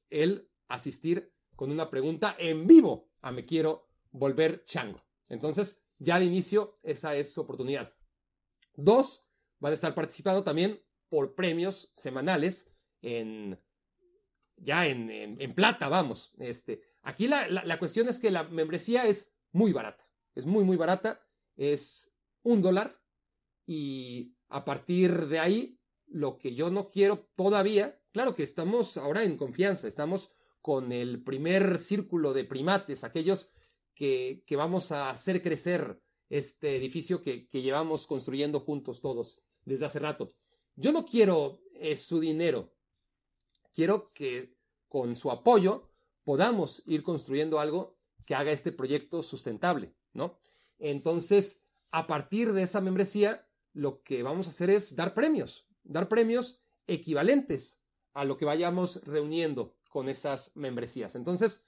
[0.09, 5.01] el asistir con una pregunta en vivo a Me Quiero Volver Chango.
[5.27, 7.93] Entonces, ya de inicio, esa es su oportunidad.
[8.75, 9.27] Dos,
[9.59, 13.59] van a estar participando también por premios semanales en
[14.57, 16.33] ya en, plata, vamos.
[16.39, 20.07] Este, aquí la, la, cuestión es que la membresía es muy barata.
[20.33, 21.21] Es muy, muy barata.
[21.55, 23.01] Es un dólar.
[23.65, 29.23] Y a partir de ahí, lo que yo no quiero todavía, claro que estamos ahora
[29.23, 30.31] en confianza, estamos
[30.61, 33.51] con el primer círculo de primates, aquellos
[33.95, 39.99] que, vamos a hacer crecer este edificio que, que, llevamos construyendo juntos todos desde hace
[39.99, 40.33] rato.
[40.75, 42.73] Yo no quiero eh, su dinero,
[43.73, 44.55] quiero que
[44.87, 45.89] con su apoyo
[46.23, 50.39] podamos ir construyendo algo que haga este proyecto sustentable, ¿no?
[50.79, 56.09] Entonces, a partir de esa membresía, lo que vamos a hacer es dar premios, dar
[56.09, 57.83] premios equivalentes
[58.13, 61.15] a lo que vayamos reuniendo con esas membresías.
[61.15, 61.64] Entonces,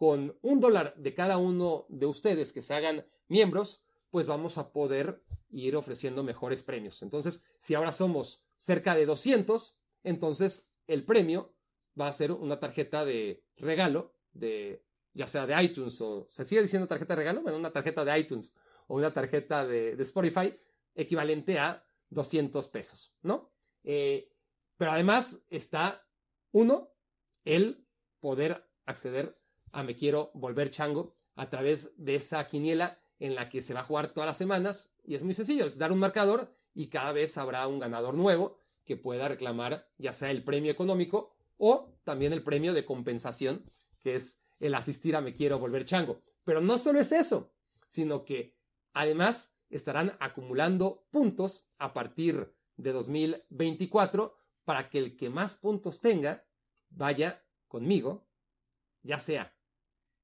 [0.00, 4.72] con un dólar de cada uno de ustedes que se hagan miembros, pues vamos a
[4.72, 7.02] poder ir ofreciendo mejores premios.
[7.02, 11.52] Entonces, si ahora somos cerca de 200, entonces el premio
[12.00, 14.82] va a ser una tarjeta de regalo de
[15.12, 18.18] ya sea de iTunes o se sigue diciendo tarjeta de regalo, bueno, una tarjeta de
[18.18, 20.58] iTunes o una tarjeta de, Spotify
[20.94, 23.52] equivalente a 200 pesos, ¿no?
[23.84, 24.32] Eh,
[24.78, 26.08] pero además está,
[26.52, 26.90] uno,
[27.44, 27.86] el
[28.18, 29.39] poder acceder
[29.72, 33.80] a Me Quiero Volver Chango a través de esa quiniela en la que se va
[33.80, 37.12] a jugar todas las semanas y es muy sencillo, es dar un marcador y cada
[37.12, 42.32] vez habrá un ganador nuevo que pueda reclamar ya sea el premio económico o también
[42.32, 43.64] el premio de compensación,
[44.00, 46.22] que es el asistir a Me Quiero Volver Chango.
[46.44, 47.52] Pero no solo es eso,
[47.86, 48.56] sino que
[48.94, 56.44] además estarán acumulando puntos a partir de 2024 para que el que más puntos tenga
[56.88, 58.26] vaya conmigo,
[59.02, 59.54] ya sea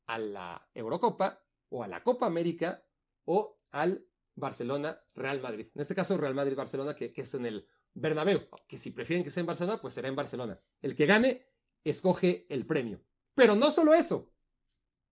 [0.07, 2.85] a la Eurocopa o a la Copa América
[3.25, 5.69] o al Barcelona Real Madrid.
[5.75, 9.31] En este caso Real Madrid Barcelona que, es en el Bernabéu, que si prefieren que
[9.31, 10.61] sea en Barcelona, pues será en Barcelona.
[10.81, 11.47] El que gane,
[11.83, 13.03] escoge el premio.
[13.35, 14.33] Pero no solo eso,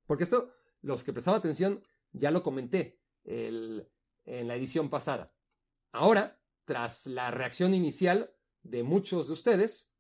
[0.07, 1.82] porque esto, los que prestaban atención,
[2.12, 3.86] ya lo comenté en
[4.24, 5.34] la edición pasada.
[5.92, 9.95] Ahora, tras la reacción inicial de muchos de ustedes,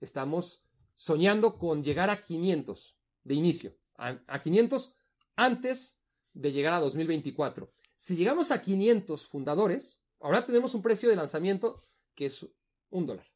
[0.00, 0.64] estamos
[0.94, 4.96] soñando con llegar a 500 de inicio, a, a 500
[5.36, 7.72] antes de llegar a 2024.
[7.94, 11.84] Si llegamos a 500 fundadores, ahora tenemos un precio de lanzamiento
[12.14, 12.46] que es
[12.90, 13.34] un dólar.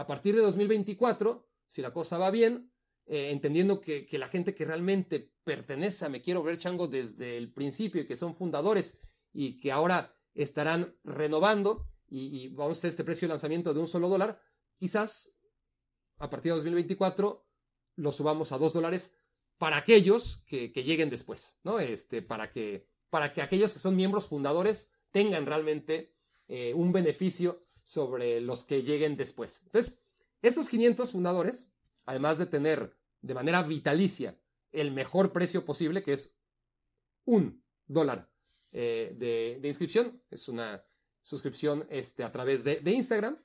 [0.00, 2.72] A partir de 2024, si la cosa va bien,
[3.04, 7.52] eh, entendiendo que, la gente que realmente pertenece a Me Quiero Ver Chango desde el
[7.52, 8.98] principio y que son fundadores
[9.30, 13.86] y que ahora estarán renovando y, vamos a hacer este precio de lanzamiento de un
[13.86, 14.40] solo dólar,
[14.78, 15.36] quizás
[16.16, 17.46] a partir de 2024
[17.96, 19.16] lo subamos a dos dólares
[19.58, 21.80] para aquellos que, lleguen después, ¿no?
[21.80, 26.14] Este, para que, para que aquellos que son miembros fundadores tengan realmente
[26.48, 29.60] eh, un beneficio sobre los que lleguen después.
[29.64, 30.02] Entonces,
[30.42, 31.70] estos 500 fundadores,
[32.06, 34.40] además de tener de manera vitalicia
[34.72, 36.34] el mejor precio posible, que es
[37.24, 38.30] un dólar
[38.72, 39.14] eh,
[39.60, 40.84] de, inscripción, es una
[41.22, 43.36] suscripción este, a través de, Instagram.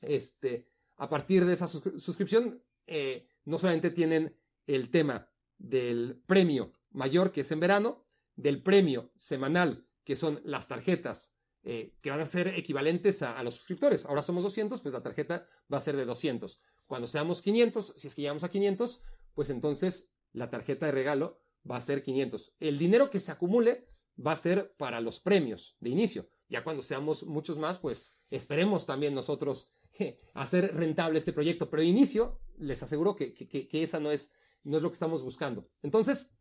[0.00, 4.36] Este, a partir de esa suscripción, eh, no solamente tienen
[4.66, 8.04] el tema del premio mayor, que es en verano,
[8.36, 11.34] del premio semanal, que son las tarjetas
[11.64, 14.04] eh, que van a ser equivalentes a, los suscriptores.
[14.04, 16.60] Ahora somos 200, pues la tarjeta va a ser de 200.
[16.86, 21.40] Cuando seamos 500, si es que llegamos a 500, pues entonces la tarjeta de regalo
[21.68, 22.54] va a ser 500.
[22.60, 23.88] El dinero que se acumule
[24.24, 26.28] va a ser para los premios de inicio.
[26.50, 29.72] Ya cuando seamos muchos más, pues esperemos también nosotros
[30.34, 31.70] hacer rentable este proyecto.
[31.70, 34.32] Pero de inicio, les aseguro que, que, esa no es,
[34.64, 35.68] no es lo que estamos buscando.
[35.82, 36.32] Entonces,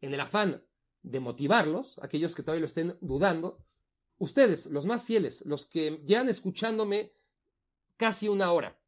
[0.00, 0.64] en el afán
[1.02, 3.64] de motivarlos, aquellos que todavía lo estén dudando,
[4.18, 7.12] Ustedes, los más fieles, los que llevan escuchándome
[7.96, 8.80] casi una hora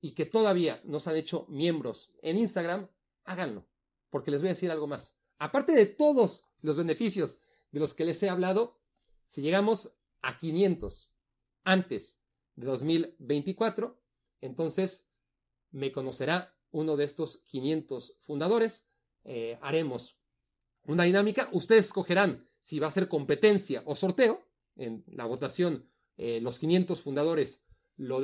[0.00, 2.88] y que todavía nos han hecho miembros en Instagram,
[3.24, 3.66] háganlo,
[4.08, 5.14] porque les voy a decir algo más.
[5.38, 7.38] Aparte de todos los beneficios
[7.70, 8.80] de los que les he hablado,
[9.26, 11.12] si llegamos a 500
[11.64, 12.22] antes
[12.56, 14.02] de 2024,
[14.40, 15.10] entonces
[15.70, 18.90] me conocerá uno de estos 500 fundadores.
[19.24, 20.18] Eh, haremos
[20.84, 21.48] una dinámica.
[21.52, 24.46] Ustedes escogerán si va a ser competencia o sorteo
[24.76, 27.64] en la votación, eh, los 500 fundadores
[27.96, 28.20] lo,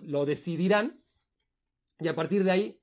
[0.00, 1.04] lo decidirán
[2.00, 2.82] y a partir de ahí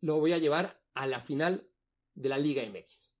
[0.00, 1.68] lo voy a llevar a la final
[2.14, 3.12] de la Liga MX.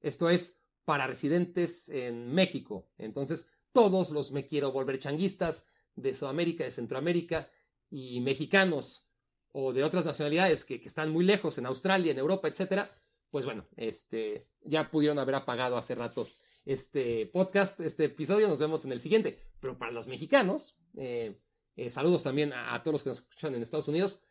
[0.00, 2.90] Esto es para residentes en México.
[2.98, 7.50] Entonces, todos los me quiero volver changuistas de Sudamérica, de Centroamérica
[7.90, 9.06] y mexicanos
[9.52, 12.96] o de otras nacionalidades que, están muy lejos en Australia, en Europa, etcétera,
[13.30, 16.26] pues bueno, este, ya pudieron haber apagado hace rato
[16.64, 18.48] este podcast, este episodio.
[18.48, 19.38] Nos vemos en el siguiente.
[19.60, 21.40] Pero para los mexicanos, eh,
[21.76, 24.22] eh, saludos también a, a, todos los que nos escuchan en Estados Unidos.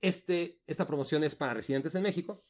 [0.00, 2.44] Este, esta promoción es para residentes en México.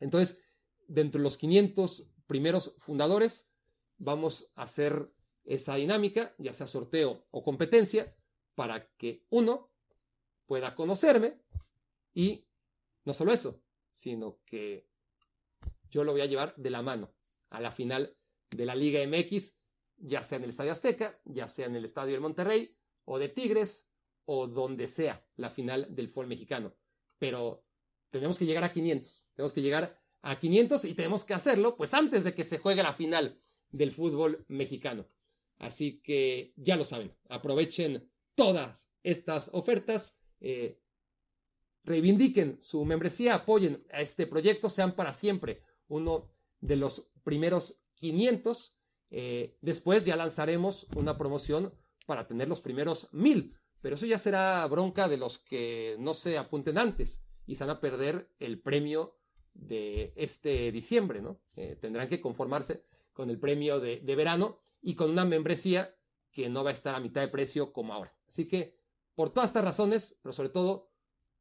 [0.00, 0.40] Entonces,
[0.88, 3.50] dentro de los 500 primeros fundadores,
[3.98, 5.10] vamos a hacer
[5.46, 8.14] esa dinámica, ya sea sorteo o competencia,
[8.54, 9.70] para que uno
[10.46, 11.40] pueda conocerme
[12.14, 12.46] y
[13.04, 14.88] no solo eso, sino que
[15.90, 17.12] yo lo voy a llevar de la mano
[17.50, 18.16] a la final
[18.50, 19.58] de la Liga MX,
[19.98, 23.28] ya sea en el Estadio Azteca, ya sea en el Estadio del Monterrey, o de
[23.28, 23.88] Tigres,
[24.24, 26.74] o donde sea la final del fútbol mexicano.
[27.18, 27.64] Pero
[28.10, 31.94] tenemos que llegar a 500, tenemos que llegar a 500 y tenemos que hacerlo pues
[31.94, 33.38] antes de que se juegue la final
[33.70, 35.06] del fútbol mexicano.
[35.58, 40.80] Así que ya lo saben, aprovechen todas estas ofertas, eh,
[41.84, 46.30] reivindiquen su membresía, apoyen a este proyecto, sean para siempre uno
[46.60, 48.76] de los primeros 500.
[49.10, 51.72] Eh, después ya lanzaremos una promoción
[52.06, 56.38] para tener los primeros 1000, pero eso ya será bronca de los que no se
[56.38, 59.16] apunten antes y se van a perder el premio
[59.54, 61.40] de este diciembre, ¿no?
[61.54, 62.84] Eh, tendrán que conformarse
[63.16, 65.96] con el premio de, verano y con una membresía
[66.30, 68.14] que no va a estar a mitad de precio como ahora.
[68.28, 68.78] Así que,
[69.14, 70.92] por todas estas razones, pero sobre todo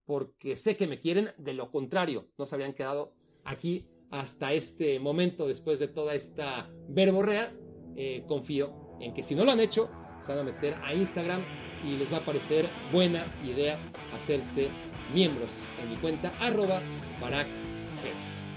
[0.06, 3.14] porque sé que me quieren, de lo contrario, no se habrían quedado
[3.44, 7.54] aquí hasta este momento, después de toda esta verborrea,
[7.98, 11.44] eh, confío en que si no lo han hecho, se van a meter a Instagram
[11.84, 13.78] y les va a parecer buena idea
[14.16, 14.70] hacerse
[15.14, 15.50] miembros
[15.84, 16.80] en mi cuenta arroba
[17.20, 17.48] Barack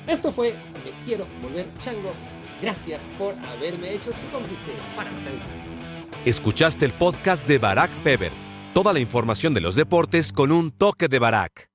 [0.06, 0.54] Esto fue
[1.04, 2.37] Quiero Volver Chango.
[2.60, 5.32] Gracias por haberme hecho su cómplice para matar
[6.24, 8.32] Escuchaste el podcast de Barack Feber.
[8.74, 11.68] Toda la información de los deportes con un toque de Barack.